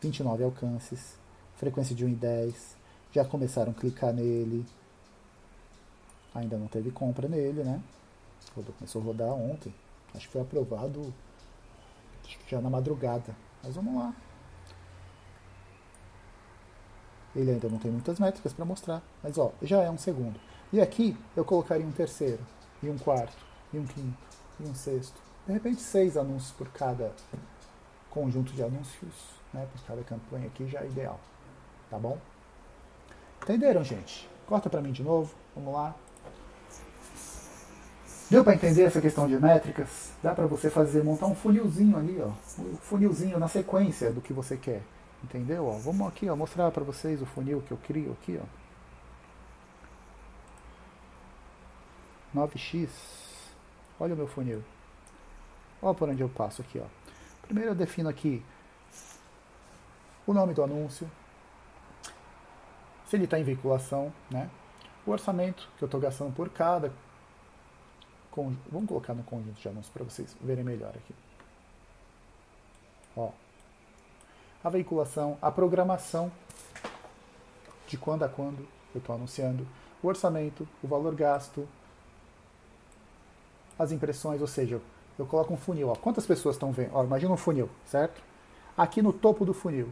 29 0.03 0.45
alcances, 0.45 1.17
frequência 1.57 1.97
de 1.97 2.05
1 2.05 2.09
em 2.09 2.15
10, 2.15 2.77
já 3.13 3.25
começaram 3.25 3.73
a 3.73 3.75
clicar 3.75 4.13
nele, 4.13 4.67
ainda 6.35 6.59
não 6.59 6.69
teve 6.69 6.91
compra 6.91 7.27
nele, 7.27 7.65
né? 7.65 7.83
Começou 8.79 9.01
a 9.01 9.05
rodar 9.07 9.33
ontem, 9.33 9.75
acho 10.15 10.27
que 10.27 10.33
foi 10.33 10.43
aprovado 10.43 11.15
já 12.47 12.61
na 12.61 12.69
madrugada, 12.69 13.35
mas 13.63 13.75
vamos 13.75 13.95
lá. 13.95 14.15
Ele 17.35 17.53
ainda 17.53 17.71
não 17.71 17.79
tem 17.79 17.91
muitas 17.91 18.19
métricas 18.19 18.53
para 18.53 18.67
mostrar, 18.67 19.03
mas 19.23 19.39
ó, 19.39 19.51
já 19.63 19.81
é 19.81 19.91
um 19.91 19.97
segundo. 19.97 20.39
E 20.71 20.79
aqui 20.79 21.17
eu 21.35 21.45
colocaria 21.45 21.87
um 21.87 21.93
terceiro, 21.93 22.45
e 22.83 22.91
um 22.91 22.99
quarto, 22.99 23.47
e 23.73 23.79
um 23.79 23.87
quinto, 23.87 24.36
e 24.61 24.65
um 24.65 24.75
sexto. 24.75 25.21
De 25.47 25.53
repente 25.53 25.81
seis 25.81 26.17
anúncios 26.17 26.53
por 26.53 26.69
cada 26.69 27.13
conjunto 28.11 28.53
de 28.53 28.63
anúncios 28.63 29.37
né, 29.53 29.67
por 29.73 29.83
cada 29.87 30.03
campanha 30.03 30.47
aqui 30.47 30.67
já 30.67 30.81
é 30.81 30.87
ideal. 30.87 31.21
Tá 31.91 31.99
bom? 31.99 32.19
Entenderam, 33.43 33.85
gente? 33.85 34.29
Corta 34.47 34.69
para 34.69 34.81
mim 34.81 34.93
de 34.93 35.03
novo. 35.03 35.35
Vamos 35.55 35.73
lá. 35.73 35.95
Deu 38.29 38.43
para 38.43 38.55
entender 38.55 38.83
essa 38.83 39.01
questão 39.01 39.29
de 39.29 39.39
métricas? 39.39 40.13
Dá 40.21 40.35
para 40.35 40.47
você 40.47 40.69
fazer, 40.69 41.05
montar 41.05 41.27
um 41.27 41.35
funilzinho 41.35 41.97
ali, 41.97 42.21
ó. 42.21 42.33
Um 42.61 42.77
funilzinho 42.77 43.39
na 43.39 43.47
sequência 43.47 44.13
do 44.13 44.21
que 44.21 44.33
você 44.33 44.57
quer. 44.57 44.83
Entendeu? 45.23 45.67
Ó, 45.67 45.79
vamos 45.79 46.09
aqui 46.09 46.29
ó, 46.29 46.35
mostrar 46.35 46.71
para 46.73 46.83
vocês 46.83 47.23
o 47.23 47.27
funil 47.27 47.63
que 47.63 47.73
eu 47.73 47.79
crio 47.79 48.17
aqui. 48.21 48.41
Ó. 48.43 48.47
9x. 52.47 53.26
Olha 53.99 54.15
o 54.15 54.17
meu 54.17 54.27
funil. 54.27 54.63
Olha 55.81 55.95
por 55.95 56.09
onde 56.09 56.23
eu 56.23 56.29
passo 56.29 56.63
aqui. 56.63 56.79
Ó. 56.79 56.87
Primeiro 57.43 57.71
eu 57.71 57.75
defino 57.75 58.09
aqui 58.09 58.45
o 60.27 60.33
nome 60.33 60.53
do 60.53 60.63
anúncio, 60.63 61.09
se 63.07 63.15
ele 63.15 63.25
está 63.25 63.39
em 63.39 63.45
veiculação, 63.45 64.13
né? 64.29 64.51
o 65.07 65.13
orçamento 65.13 65.69
que 65.79 65.85
eu 65.85 65.87
estou 65.87 66.01
gastando 66.01 66.35
por 66.35 66.49
cada. 66.51 66.93
Vamos 68.71 68.89
colocar 68.89 69.15
no 69.15 69.23
conjunto 69.23 69.59
de 69.59 69.69
anúncios 69.69 69.93
para 69.93 70.05
vocês 70.05 70.37
verem 70.43 70.63
melhor 70.63 70.91
aqui. 70.91 71.15
Ó, 73.17 73.31
a 74.63 74.69
veiculação, 74.69 75.39
a 75.41 75.51
programação 75.51 76.31
de 77.87 77.97
quando 77.97 78.25
a 78.25 78.29
quando 78.29 78.67
eu 78.95 78.99
estou 78.99 79.15
anunciando, 79.15 79.67
o 80.03 80.09
orçamento, 80.09 80.69
o 80.83 80.89
valor 80.89 81.15
gasto, 81.15 81.67
as 83.79 83.93
impressões, 83.93 84.41
ou 84.41 84.47
seja, 84.47 84.81
eu 85.19 85.27
coloco 85.27 85.53
um 85.53 85.57
funil. 85.57 85.89
Ó, 85.89 85.95
quantas 85.95 86.27
pessoas 86.27 86.57
estão 86.57 86.73
vendo? 86.73 86.91
Ó, 86.93 87.05
imagina 87.05 87.33
um 87.33 87.37
funil, 87.37 87.69
certo? 87.85 88.21
Aqui 88.77 89.01
no 89.03 89.13
topo 89.13 89.45
do 89.45 89.55
funil, 89.55 89.89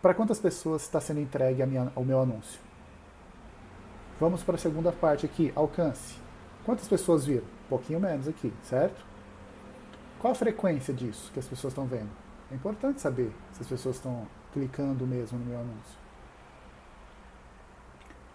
para 0.00 0.14
quantas 0.14 0.38
pessoas 0.38 0.82
está 0.82 1.00
sendo 1.00 1.20
entregue 1.20 1.64
minha, 1.66 1.92
o 1.94 2.04
meu 2.04 2.20
anúncio? 2.20 2.60
Vamos 4.20 4.42
para 4.42 4.54
a 4.54 4.58
segunda 4.58 4.92
parte 4.92 5.26
aqui, 5.26 5.52
alcance. 5.54 6.16
Quantas 6.64 6.86
pessoas 6.86 7.24
viram? 7.24 7.44
Um 7.66 7.68
pouquinho 7.68 7.98
menos 7.98 8.28
aqui, 8.28 8.52
certo? 8.62 9.04
Qual 10.20 10.32
a 10.32 10.36
frequência 10.36 10.94
disso 10.94 11.30
que 11.32 11.40
as 11.40 11.46
pessoas 11.46 11.72
estão 11.72 11.86
vendo? 11.86 12.10
É 12.50 12.54
importante 12.54 13.00
saber 13.00 13.32
se 13.52 13.62
as 13.62 13.68
pessoas 13.68 13.96
estão 13.96 14.26
clicando 14.52 15.06
mesmo 15.06 15.38
no 15.38 15.44
meu 15.44 15.58
anúncio. 15.58 16.02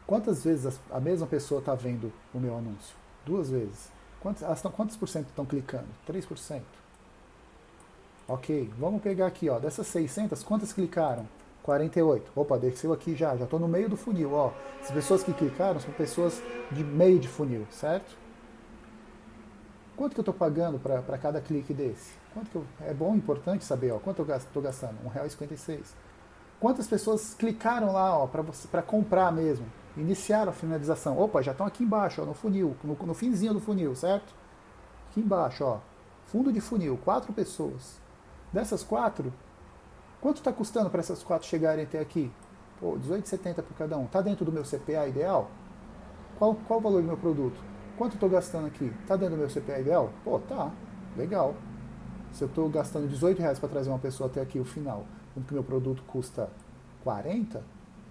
Quantas 0.05 0.43
vezes 0.43 0.79
a 0.91 0.99
mesma 0.99 1.27
pessoa 1.27 1.59
está 1.59 1.75
vendo 1.75 2.11
o 2.33 2.39
meu 2.39 2.57
anúncio? 2.57 2.95
duas 3.27 3.49
vezes. 3.49 3.91
Quantos, 4.21 4.43
elas 4.43 4.61
quantos 4.61 4.97
por 4.97 5.07
cento 5.07 5.27
estão 5.27 5.45
clicando? 5.45 5.87
3%. 6.07 6.61
Ok, 8.27 8.69
vamos 8.77 9.01
pegar 9.01 9.27
aqui, 9.27 9.49
ó, 9.49 9.57
dessas 9.57 9.87
600, 9.87 10.43
quantas 10.43 10.73
clicaram? 10.73 11.25
48. 11.63 12.31
Opa, 12.35 12.57
desceu 12.57 12.91
aqui 12.93 13.15
já, 13.15 13.35
já 13.35 13.43
estou 13.43 13.59
no 13.59 13.67
meio 13.67 13.89
do 13.89 13.97
funil, 13.97 14.33
ó. 14.33 14.51
As 14.81 14.91
pessoas 14.91 15.23
que 15.23 15.33
clicaram 15.33 15.79
são 15.79 15.91
pessoas 15.93 16.41
de 16.71 16.83
meio 16.83 17.19
de 17.19 17.27
funil, 17.27 17.65
certo? 17.71 18.15
Quanto 19.95 20.13
que 20.13 20.19
eu 20.19 20.23
estou 20.23 20.33
pagando 20.33 20.77
para 20.79 21.17
cada 21.17 21.41
clique 21.41 21.73
desse? 21.73 22.11
Quanto 22.33 22.49
que 22.49 22.55
eu, 22.55 22.65
é 22.81 22.93
bom, 22.93 23.15
importante 23.15 23.65
saber, 23.65 23.91
ó, 23.91 23.99
quanto 23.99 24.21
eu 24.21 24.35
estou 24.35 24.61
gastando? 24.61 24.95
R$1,56. 25.03 25.79
Quantas 26.59 26.87
pessoas 26.87 27.33
clicaram 27.33 27.91
lá 27.93 28.27
para 28.71 28.81
comprar 28.81 29.31
mesmo? 29.31 29.65
Iniciaram 29.97 30.51
a 30.51 30.53
finalização. 30.53 31.19
Opa, 31.19 31.41
já 31.41 31.51
estão 31.51 31.65
aqui 31.65 31.83
embaixo, 31.83 32.21
ó, 32.21 32.25
no 32.25 32.33
funil, 32.33 32.75
no, 32.83 32.95
no 32.95 33.13
finzinho 33.13 33.53
do 33.53 33.59
funil, 33.59 33.95
certo? 33.95 34.33
Aqui 35.09 35.19
embaixo, 35.19 35.63
ó, 35.63 35.79
fundo 36.27 36.53
de 36.53 36.61
funil, 36.61 36.97
quatro 37.03 37.33
pessoas. 37.33 37.99
Dessas 38.53 38.83
quatro, 38.83 39.33
quanto 40.21 40.37
está 40.37 40.53
custando 40.53 40.89
para 40.89 40.99
essas 40.99 41.23
quatro 41.23 41.47
chegarem 41.47 41.83
até 41.83 41.99
aqui? 41.99 42.31
Pô, 42.79 42.97
18,70 42.97 43.55
por 43.63 43.75
cada 43.75 43.97
um. 43.97 44.05
Está 44.05 44.21
dentro 44.21 44.45
do 44.45 44.51
meu 44.51 44.63
CPA 44.63 45.07
ideal? 45.07 45.49
Qual, 46.37 46.55
qual 46.67 46.79
o 46.79 46.81
valor 46.81 47.01
do 47.01 47.07
meu 47.07 47.17
produto? 47.17 47.59
Quanto 47.97 48.13
estou 48.13 48.29
gastando 48.29 48.67
aqui? 48.67 48.93
Está 49.01 49.15
dentro 49.15 49.35
do 49.35 49.39
meu 49.39 49.49
CPA 49.49 49.79
ideal? 49.79 50.11
Pô, 50.23 50.37
tá. 50.39 50.71
Legal. 51.15 51.55
Se 52.31 52.43
eu 52.43 52.47
estou 52.47 52.69
gastando 52.69 53.07
18 53.07 53.39
reais 53.39 53.57
para 53.57 53.69
trazer 53.69 53.89
uma 53.89 53.97
pessoa 53.97 54.29
até 54.29 54.39
aqui 54.39 54.59
o 54.59 54.65
final, 54.65 55.05
quando 55.33 55.47
que 55.47 55.53
meu 55.53 55.63
produto 55.63 56.03
custa 56.05 56.51
40, 57.03 57.63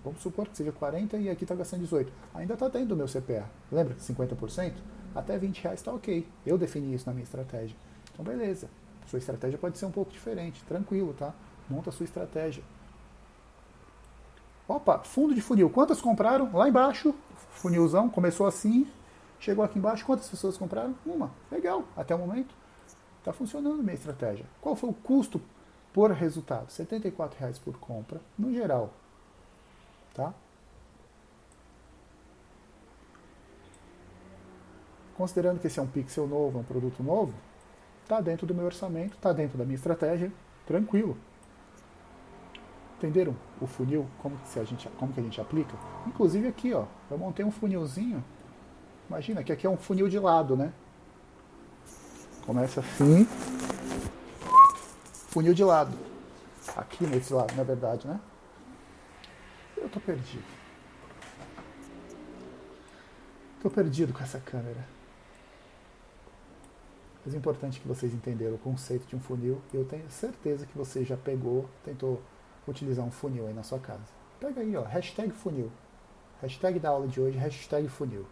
vamos 0.07 0.23
supor 0.23 0.49
que 0.49 0.57
seja 0.57 0.71
40 0.71 1.17
e 1.19 1.29
aqui 1.29 1.45
está 1.45 1.55
gastando 1.55 1.81
18. 1.81 2.13
Ainda 2.35 2.55
está 2.55 2.69
dentro 2.69 2.89
do 2.89 2.97
meu 2.97 3.07
CPA. 3.07 3.45
Lembra 3.71 3.95
que 3.95 4.01
50%? 4.01 4.73
Até 5.15 5.37
20 5.37 5.63
reais 5.63 5.81
está 5.81 5.93
ok. 5.93 6.27
Eu 6.47 6.57
defini 6.57 6.95
isso 6.95 7.07
na 7.07 7.13
minha 7.13 7.25
estratégia. 7.25 7.77
Então, 8.13 8.25
beleza. 8.25 8.69
Sua 9.07 9.19
estratégia 9.19 9.59
pode 9.59 9.79
ser 9.79 9.87
um 9.87 9.91
pouco 9.91 10.13
diferente. 10.13 10.63
Tranquilo, 10.65 11.13
tá? 11.13 11.35
Monta 11.69 11.91
a 11.91 11.93
sua 11.93 12.05
estratégia. 12.05 12.63
Opa, 14.69 14.99
fundo 15.01 15.35
de 15.35 15.41
funil. 15.41 15.71
Quantas 15.71 16.01
compraram? 16.01 16.51
Lá 16.53 16.69
embaixo, 16.69 17.15
funilzão, 17.51 18.09
começou 18.09 18.47
assim, 18.47 18.87
chegou 19.41 19.65
aqui 19.65 19.79
embaixo. 19.79 20.05
Quantas 20.05 20.29
pessoas 20.29 20.57
compraram? 20.57 20.95
Uma. 21.05 21.31
Legal, 21.51 21.85
até 21.97 22.15
o 22.15 22.19
momento. 22.19 22.55
Está 23.19 23.33
funcionando 23.33 23.81
a 23.81 23.83
minha 23.83 23.95
estratégia. 23.95 24.47
Qual 24.61 24.77
foi 24.77 24.91
o 24.91 24.95
custo 24.95 25.41
por 25.93 26.11
resultado? 26.13 26.67
R$ 26.67 26.85
74,00 26.85 27.61
por 27.61 27.77
compra, 27.79 28.21
no 28.39 28.53
geral. 28.53 28.93
Tá? 30.17 30.33
Considerando 35.15 35.61
que 35.61 35.67
esse 35.67 35.79
é 35.79 35.83
um 35.83 35.87
pixel 35.87 36.27
novo, 36.27 36.57
é 36.57 36.61
um 36.63 36.65
produto 36.65 37.03
novo, 37.03 37.35
está 38.03 38.19
dentro 38.23 38.47
do 38.47 38.55
meu 38.55 38.65
orçamento, 38.65 39.15
está 39.15 39.31
dentro 39.31 39.59
da 39.59 39.65
minha 39.65 39.77
estratégia, 39.77 40.33
tranquilo. 40.67 41.19
Entenderam 42.97 43.37
o 43.61 43.67
funil, 43.67 44.07
como 44.23 44.39
que, 44.39 44.59
a 44.59 44.65
gente, 44.65 44.89
como 44.99 45.13
que 45.13 45.21
a 45.21 45.23
gente 45.23 45.39
aplica? 45.39 45.77
Inclusive 46.07 46.49
aqui, 46.49 46.73
ó, 46.73 46.87
eu 47.11 47.19
montei 47.19 47.45
um 47.45 47.51
funilzinho. 47.51 48.25
Imagina 49.09 49.45
que 49.45 49.53
aqui 49.53 49.67
é 49.67 49.71
um 49.71 49.77
funil 49.77 50.09
de 50.09 50.19
lado, 50.19 50.57
né? 50.57 50.73
Começa 52.47 52.81
assim. 52.81 53.27
Funil 55.29 55.53
de 55.53 55.63
lado. 55.63 55.97
Aqui 56.75 57.07
nesse 57.07 57.35
lado, 57.35 57.55
na 57.55 57.63
verdade, 57.63 58.07
né? 58.07 58.19
Tô 59.97 60.01
perdido. 60.01 60.45
Tô 63.63 63.71
perdido 63.71 64.13
com 64.13 64.23
essa 64.23 64.39
câmera. 64.39 64.87
Mas 67.25 67.35
é 67.35 67.39
importante 67.39 67.81
que 67.81 67.89
vocês 67.89 68.13
entenderam 68.13 68.57
o 68.57 68.59
conceito 68.59 69.07
de 69.07 69.17
um 69.17 69.21
funil. 69.21 69.59
Eu 69.73 69.87
tenho 69.87 70.07
certeza 70.11 70.67
que 70.67 70.77
você 70.77 71.03
já 71.03 71.17
pegou, 71.17 71.67
tentou 71.83 72.21
utilizar 72.69 73.07
um 73.07 73.11
funil 73.11 73.47
aí 73.47 73.55
na 73.55 73.63
sua 73.63 73.79
casa. 73.79 74.03
Pega 74.39 74.61
aí, 74.61 74.77
ó, 74.77 74.83
hashtag 74.83 75.33
funil. 75.33 75.73
Hashtag 76.43 76.79
da 76.79 76.91
aula 76.91 77.09
de 77.09 77.19
hoje, 77.19 77.39
hashtag 77.39 77.89
funil. 77.89 78.27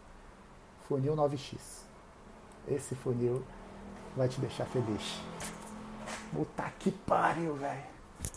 Funil 0.87 1.17
9x. 1.17 1.57
Esse 2.69 2.95
funil 2.95 3.43
vai 4.15 4.29
te 4.29 4.39
deixar 4.39 4.67
feliz. 4.67 5.19
Puta 6.31 6.71
que 6.79 6.91
pariu, 6.91 7.55
velho. 7.55 7.85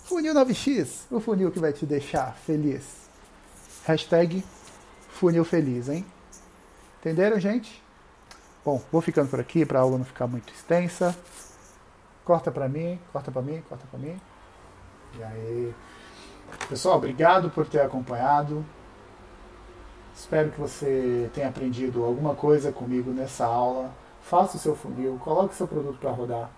Funil 0.06 0.34
9x, 0.34 1.08
o 1.12 1.20
funil 1.20 1.52
que 1.52 1.60
vai 1.60 1.74
te 1.74 1.86
deixar 1.86 2.34
feliz. 2.34 3.07
Hashtag 3.88 4.44
funil 5.08 5.46
feliz, 5.46 5.88
hein? 5.88 6.06
Entenderam, 7.00 7.40
gente? 7.40 7.82
Bom, 8.66 8.84
vou 8.92 9.00
ficando 9.00 9.30
por 9.30 9.40
aqui 9.40 9.66
para 9.66 9.80
a 9.80 9.82
aula 9.82 10.00
não 10.00 10.04
ficar 10.04 10.28
muito 10.28 10.52
extensa. 10.52 11.16
Corta 12.26 12.52
para 12.52 12.68
mim, 12.68 13.00
corta 13.14 13.32
para 13.32 13.42
mim, 13.42 13.64
corta 13.70 13.86
para 13.90 13.98
mim. 13.98 14.20
E 15.18 15.24
aí, 15.24 15.76
pessoal, 16.68 16.98
obrigado 16.98 17.50
por 17.50 17.66
ter 17.66 17.80
acompanhado. 17.80 18.66
Espero 20.14 20.52
que 20.52 20.60
você 20.60 21.32
tenha 21.34 21.48
aprendido 21.48 22.04
alguma 22.04 22.36
coisa 22.36 22.74
comigo 22.74 23.12
nessa 23.12 23.46
aula. 23.46 23.90
Faça 24.22 24.58
o 24.58 24.60
seu 24.60 24.76
funil, 24.76 25.18
coloque 25.24 25.56
seu 25.56 25.66
produto 25.66 25.98
para 25.98 26.12
rodar. 26.12 26.52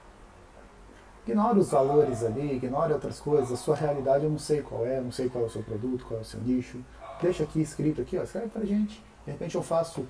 Ignore 1.28 1.60
os 1.60 1.70
valores 1.70 2.24
ali, 2.24 2.56
ignore 2.56 2.92
outras 2.92 3.20
coisas. 3.20 3.52
A 3.52 3.56
sua 3.56 3.76
realidade 3.76 4.24
eu 4.24 4.32
não 4.32 4.40
sei 4.40 4.64
qual 4.64 4.84
é, 4.84 5.00
não 5.00 5.12
sei 5.12 5.30
qual 5.30 5.44
é 5.44 5.48
o 5.48 5.52
seu 5.52 5.62
produto, 5.62 6.06
qual 6.08 6.20
é 6.20 6.24
o 6.24 6.26
seu 6.26 6.40
nicho. 6.40 6.84
Deixa 7.22 7.44
aqui 7.44 7.62
escrito 7.62 8.02
aqui, 8.02 8.18
ó, 8.18 8.24
escreve 8.24 8.48
pra 8.48 8.64
gente. 8.64 9.04
De 9.26 9.32
repente 9.32 9.56
eu 9.56 9.64
faço 9.64 10.08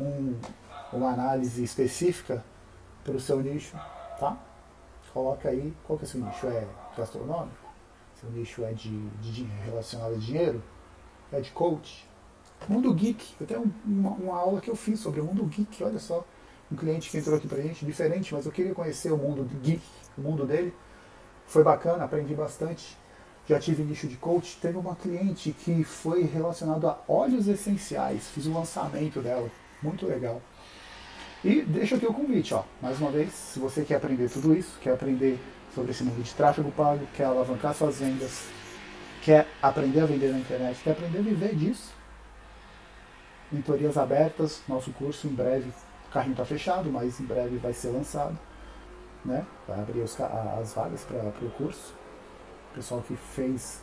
um, 0.00 0.34
uma 0.92 1.10
análise 1.10 1.62
específica 1.62 2.44
para 3.04 3.14
o 3.14 3.20
seu 3.20 3.40
nicho, 3.40 3.76
tá? 4.18 4.36
Coloca 5.12 5.48
aí 5.48 5.72
qual 5.86 5.98
que 5.98 6.04
é 6.04 6.08
o 6.08 6.10
seu 6.10 6.20
nicho. 6.20 6.46
É 6.46 6.66
gastronômico? 6.96 7.56
Seu 8.20 8.30
nicho 8.30 8.64
é 8.64 8.72
de, 8.72 9.08
de 9.20 9.44
relacionado 9.64 10.14
a 10.14 10.18
dinheiro? 10.18 10.62
É 11.32 11.40
de 11.40 11.50
coach? 11.50 12.06
Mundo 12.68 12.92
Geek. 12.92 13.34
Eu 13.40 13.46
tenho 13.46 13.72
uma, 13.84 14.10
uma, 14.10 14.38
aula 14.38 14.60
que 14.60 14.70
eu 14.70 14.76
fiz 14.76 14.98
sobre 15.00 15.20
o 15.20 15.24
Mundo 15.24 15.44
Geek, 15.44 15.82
olha 15.84 15.98
só. 15.98 16.24
Um 16.70 16.76
cliente 16.76 17.10
que 17.10 17.18
entrou 17.18 17.36
aqui 17.36 17.46
pra 17.46 17.60
gente, 17.60 17.86
diferente, 17.86 18.34
mas 18.34 18.44
eu 18.44 18.50
queria 18.50 18.74
conhecer 18.74 19.12
o 19.12 19.16
mundo 19.16 19.48
geek, 19.62 19.80
o 20.18 20.20
mundo 20.20 20.44
dele. 20.44 20.74
Foi 21.46 21.62
bacana, 21.62 22.04
aprendi 22.04 22.34
bastante. 22.34 22.98
Já 23.48 23.58
tive 23.60 23.82
nicho 23.82 24.08
de 24.08 24.16
coach. 24.16 24.58
Teve 24.60 24.76
uma 24.76 24.96
cliente 24.96 25.52
que 25.52 25.84
foi 25.84 26.24
relacionado 26.24 26.88
a 26.88 26.98
óleos 27.08 27.46
essenciais. 27.46 28.28
Fiz 28.28 28.46
o 28.46 28.52
lançamento 28.52 29.20
dela. 29.20 29.48
Muito 29.82 30.06
legal. 30.06 30.42
E 31.44 31.62
deixa 31.62 31.96
aqui 31.96 32.06
o 32.06 32.12
convite, 32.12 32.54
ó. 32.54 32.64
Mais 32.82 33.00
uma 33.00 33.10
vez, 33.10 33.32
se 33.32 33.58
você 33.58 33.84
quer 33.84 33.96
aprender 33.96 34.28
tudo 34.28 34.54
isso, 34.54 34.78
quer 34.80 34.94
aprender 34.94 35.38
sobre 35.74 35.92
esse 35.92 36.02
mundo 36.02 36.22
de 36.22 36.34
tráfego 36.34 36.72
pago, 36.72 37.06
quer 37.14 37.24
alavancar 37.24 37.74
suas 37.74 37.98
vendas, 38.00 38.46
quer 39.22 39.46
aprender 39.62 40.00
a 40.00 40.06
vender 40.06 40.32
na 40.32 40.38
internet, 40.38 40.82
quer 40.82 40.92
aprender 40.92 41.18
a 41.18 41.22
viver 41.22 41.54
disso, 41.54 41.92
mentorias 43.52 43.98
abertas, 43.98 44.62
nosso 44.66 44.90
curso 44.92 45.26
em 45.28 45.34
breve, 45.34 45.70
o 46.08 46.12
carrinho 46.12 46.32
está 46.32 46.46
fechado, 46.46 46.90
mas 46.90 47.20
em 47.20 47.24
breve 47.24 47.58
vai 47.58 47.74
ser 47.74 47.90
lançado, 47.90 48.36
né? 49.24 49.44
Vai 49.68 49.78
abrir 49.78 50.00
os, 50.00 50.18
as 50.18 50.72
vagas 50.72 51.04
para 51.04 51.46
o 51.46 51.50
curso. 51.50 51.94
O 52.76 52.78
pessoal 52.78 53.00
que 53.00 53.16
fez 53.16 53.80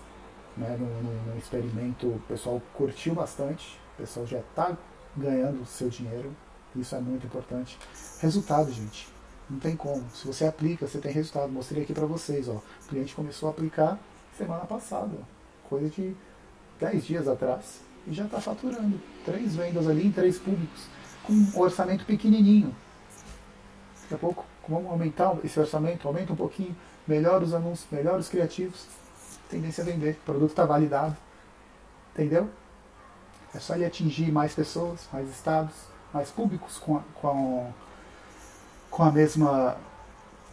né, 0.56 0.78
no, 0.78 1.36
experimento, 1.36 2.06
o 2.06 2.22
pessoal 2.28 2.62
curtiu 2.76 3.16
bastante, 3.16 3.80
o 3.96 4.02
pessoal 4.04 4.28
já 4.28 4.38
está 4.38 4.78
ganhando 5.18 5.66
seu 5.66 5.90
dinheiro, 5.90 6.32
isso 6.76 6.96
é 6.96 7.00
muito 7.00 7.26
importante. 7.26 7.76
Resultado, 8.20 8.72
gente. 8.72 9.08
Não 9.50 9.58
tem 9.58 9.76
como. 9.76 10.04
Se 10.14 10.28
você 10.28 10.46
aplica, 10.46 10.88
você 10.88 11.00
tem 11.00 11.12
resultado. 11.12 11.52
Mostrei 11.52 11.82
aqui 11.82 11.92
para 11.92 12.06
vocês. 12.06 12.48
Ó. 12.48 12.54
O 12.54 12.88
cliente 12.88 13.16
começou 13.16 13.50
a 13.50 13.52
aplicar 13.52 13.98
semana 14.38 14.64
passada. 14.66 15.18
Coisa 15.68 15.90
de 15.90 16.16
10 16.80 17.04
dias 17.04 17.28
atrás. 17.28 17.82
E 18.06 18.14
já 18.14 18.26
está 18.26 18.40
faturando. 18.40 19.02
Três 19.26 19.56
vendas 19.56 19.88
ali 19.88 20.06
em 20.06 20.12
três 20.12 20.38
públicos. 20.38 20.86
Com 21.24 21.34
um 21.34 21.60
orçamento 21.60 22.06
pequenininho. 22.06 22.76
Daqui 24.04 24.14
a 24.14 24.18
pouco, 24.20 24.46
vamos 24.70 24.92
aumentar 24.92 25.36
esse 25.44 25.60
orçamento. 25.60 26.08
Aumenta 26.08 26.32
um 26.32 26.36
pouquinho. 26.36 26.76
Melhora 27.08 27.44
os 27.44 27.54
anúncios, 27.54 27.88
melhora 27.92 28.18
os 28.18 28.30
criativos. 28.30 28.88
Tendência 29.50 29.84
a 29.84 29.86
vender. 29.86 30.12
O 30.12 30.26
produto 30.26 30.50
está 30.52 30.66
validado. 30.66 31.16
Entendeu? 32.14 32.50
É 33.54 33.60
só 33.60 33.76
ele 33.76 33.86
atingir 33.86 34.32
mais 34.32 34.54
pessoas, 34.54 35.08
mais 35.12 35.30
estados 35.30 35.94
mais 36.14 36.30
públicos 36.30 36.78
com 36.78 37.02
com 37.16 37.72
com 38.90 39.04
a 39.04 39.12
mesma 39.12 39.76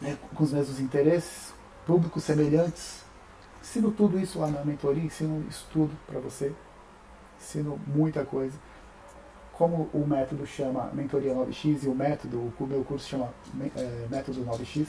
né, 0.00 0.16
com 0.34 0.42
os 0.42 0.52
mesmos 0.52 0.80
interesses, 0.80 1.52
públicos 1.86 2.24
semelhantes. 2.24 3.04
Ensino 3.60 3.90
tudo 3.92 4.18
isso 4.18 4.38
lá 4.38 4.48
na 4.48 4.64
mentoria, 4.64 5.04
ensino 5.04 5.46
isso 5.48 5.68
tudo 5.70 5.94
para 6.06 6.18
você. 6.18 6.52
Ensino 7.38 7.78
muita 7.86 8.24
coisa. 8.24 8.56
Como 9.52 9.90
o 9.92 10.06
método 10.06 10.46
chama 10.46 10.90
Mentoria 10.94 11.34
9x 11.34 11.84
e 11.84 11.88
o 11.88 11.94
método, 11.94 12.50
o 12.58 12.66
meu 12.66 12.82
curso 12.82 13.06
chama 13.06 13.28
é, 13.76 14.06
Método 14.08 14.42
9x, 14.42 14.86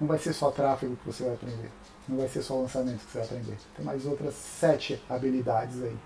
não 0.00 0.08
vai 0.08 0.18
ser 0.18 0.32
só 0.32 0.50
tráfego 0.50 0.96
que 0.96 1.06
você 1.06 1.24
vai 1.24 1.34
aprender. 1.34 1.70
Não 2.08 2.18
vai 2.18 2.28
ser 2.28 2.42
só 2.42 2.60
lançamento 2.60 2.98
que 2.98 3.12
você 3.12 3.18
vai 3.18 3.26
aprender. 3.26 3.56
Tem 3.76 3.84
mais 3.84 4.04
outras 4.06 4.34
sete 4.34 5.02
habilidades 5.08 5.82
aí. 5.82 5.96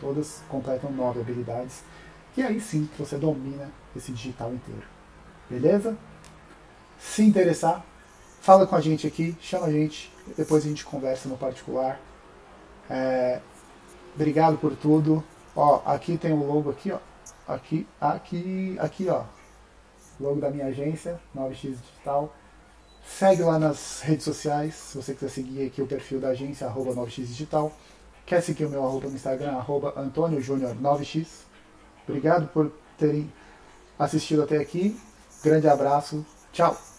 Todas 0.00 0.42
completam 0.48 0.90
nove 0.90 1.20
habilidades 1.20 1.82
E 2.36 2.42
aí 2.42 2.60
sim 2.60 2.88
você 2.98 3.16
domina 3.16 3.70
esse 3.96 4.12
digital 4.12 4.52
inteiro. 4.52 4.82
Beleza? 5.48 5.96
Se 6.98 7.22
interessar, 7.22 7.84
fala 8.40 8.66
com 8.66 8.74
a 8.76 8.80
gente 8.80 9.06
aqui, 9.06 9.36
chama 9.40 9.66
a 9.66 9.72
gente, 9.72 10.12
depois 10.36 10.64
a 10.64 10.68
gente 10.68 10.84
conversa 10.84 11.28
no 11.28 11.36
particular. 11.36 12.00
É, 12.88 13.40
obrigado 14.14 14.58
por 14.58 14.74
tudo. 14.76 15.22
Ó, 15.54 15.82
aqui 15.84 16.18
tem 16.18 16.32
o 16.32 16.44
logo 16.44 16.70
aqui, 16.70 16.92
ó. 16.92 16.98
Aqui, 17.46 17.86
aqui, 18.00 18.76
aqui, 18.80 19.08
ó. 19.08 19.24
Logo 20.18 20.40
da 20.40 20.50
minha 20.50 20.66
agência, 20.66 21.20
9x 21.36 21.76
Digital. 21.80 22.34
Segue 23.06 23.42
lá 23.42 23.58
nas 23.58 24.00
redes 24.00 24.24
sociais, 24.24 24.74
se 24.74 24.96
você 24.96 25.14
quiser 25.14 25.28
seguir 25.28 25.66
aqui 25.66 25.80
o 25.82 25.86
perfil 25.86 26.20
da 26.20 26.28
agência, 26.28 26.66
arroba 26.66 26.92
9x 26.94 27.26
Digital. 27.26 27.72
Quer 28.26 28.42
seguir 28.42 28.64
o 28.64 28.70
meu 28.70 28.84
arroba 28.84 29.08
no 29.08 29.14
Instagram, 29.14 29.52
arroba 29.52 29.92
Antônio 29.96 30.40
Júnior 30.40 30.74
9x. 30.74 31.26
Obrigado 32.08 32.48
por 32.48 32.72
terem 32.98 33.30
assistido 33.98 34.42
até 34.42 34.58
aqui. 34.58 34.98
Grande 35.42 35.68
abraço. 35.68 36.24
Tchau. 36.52 36.93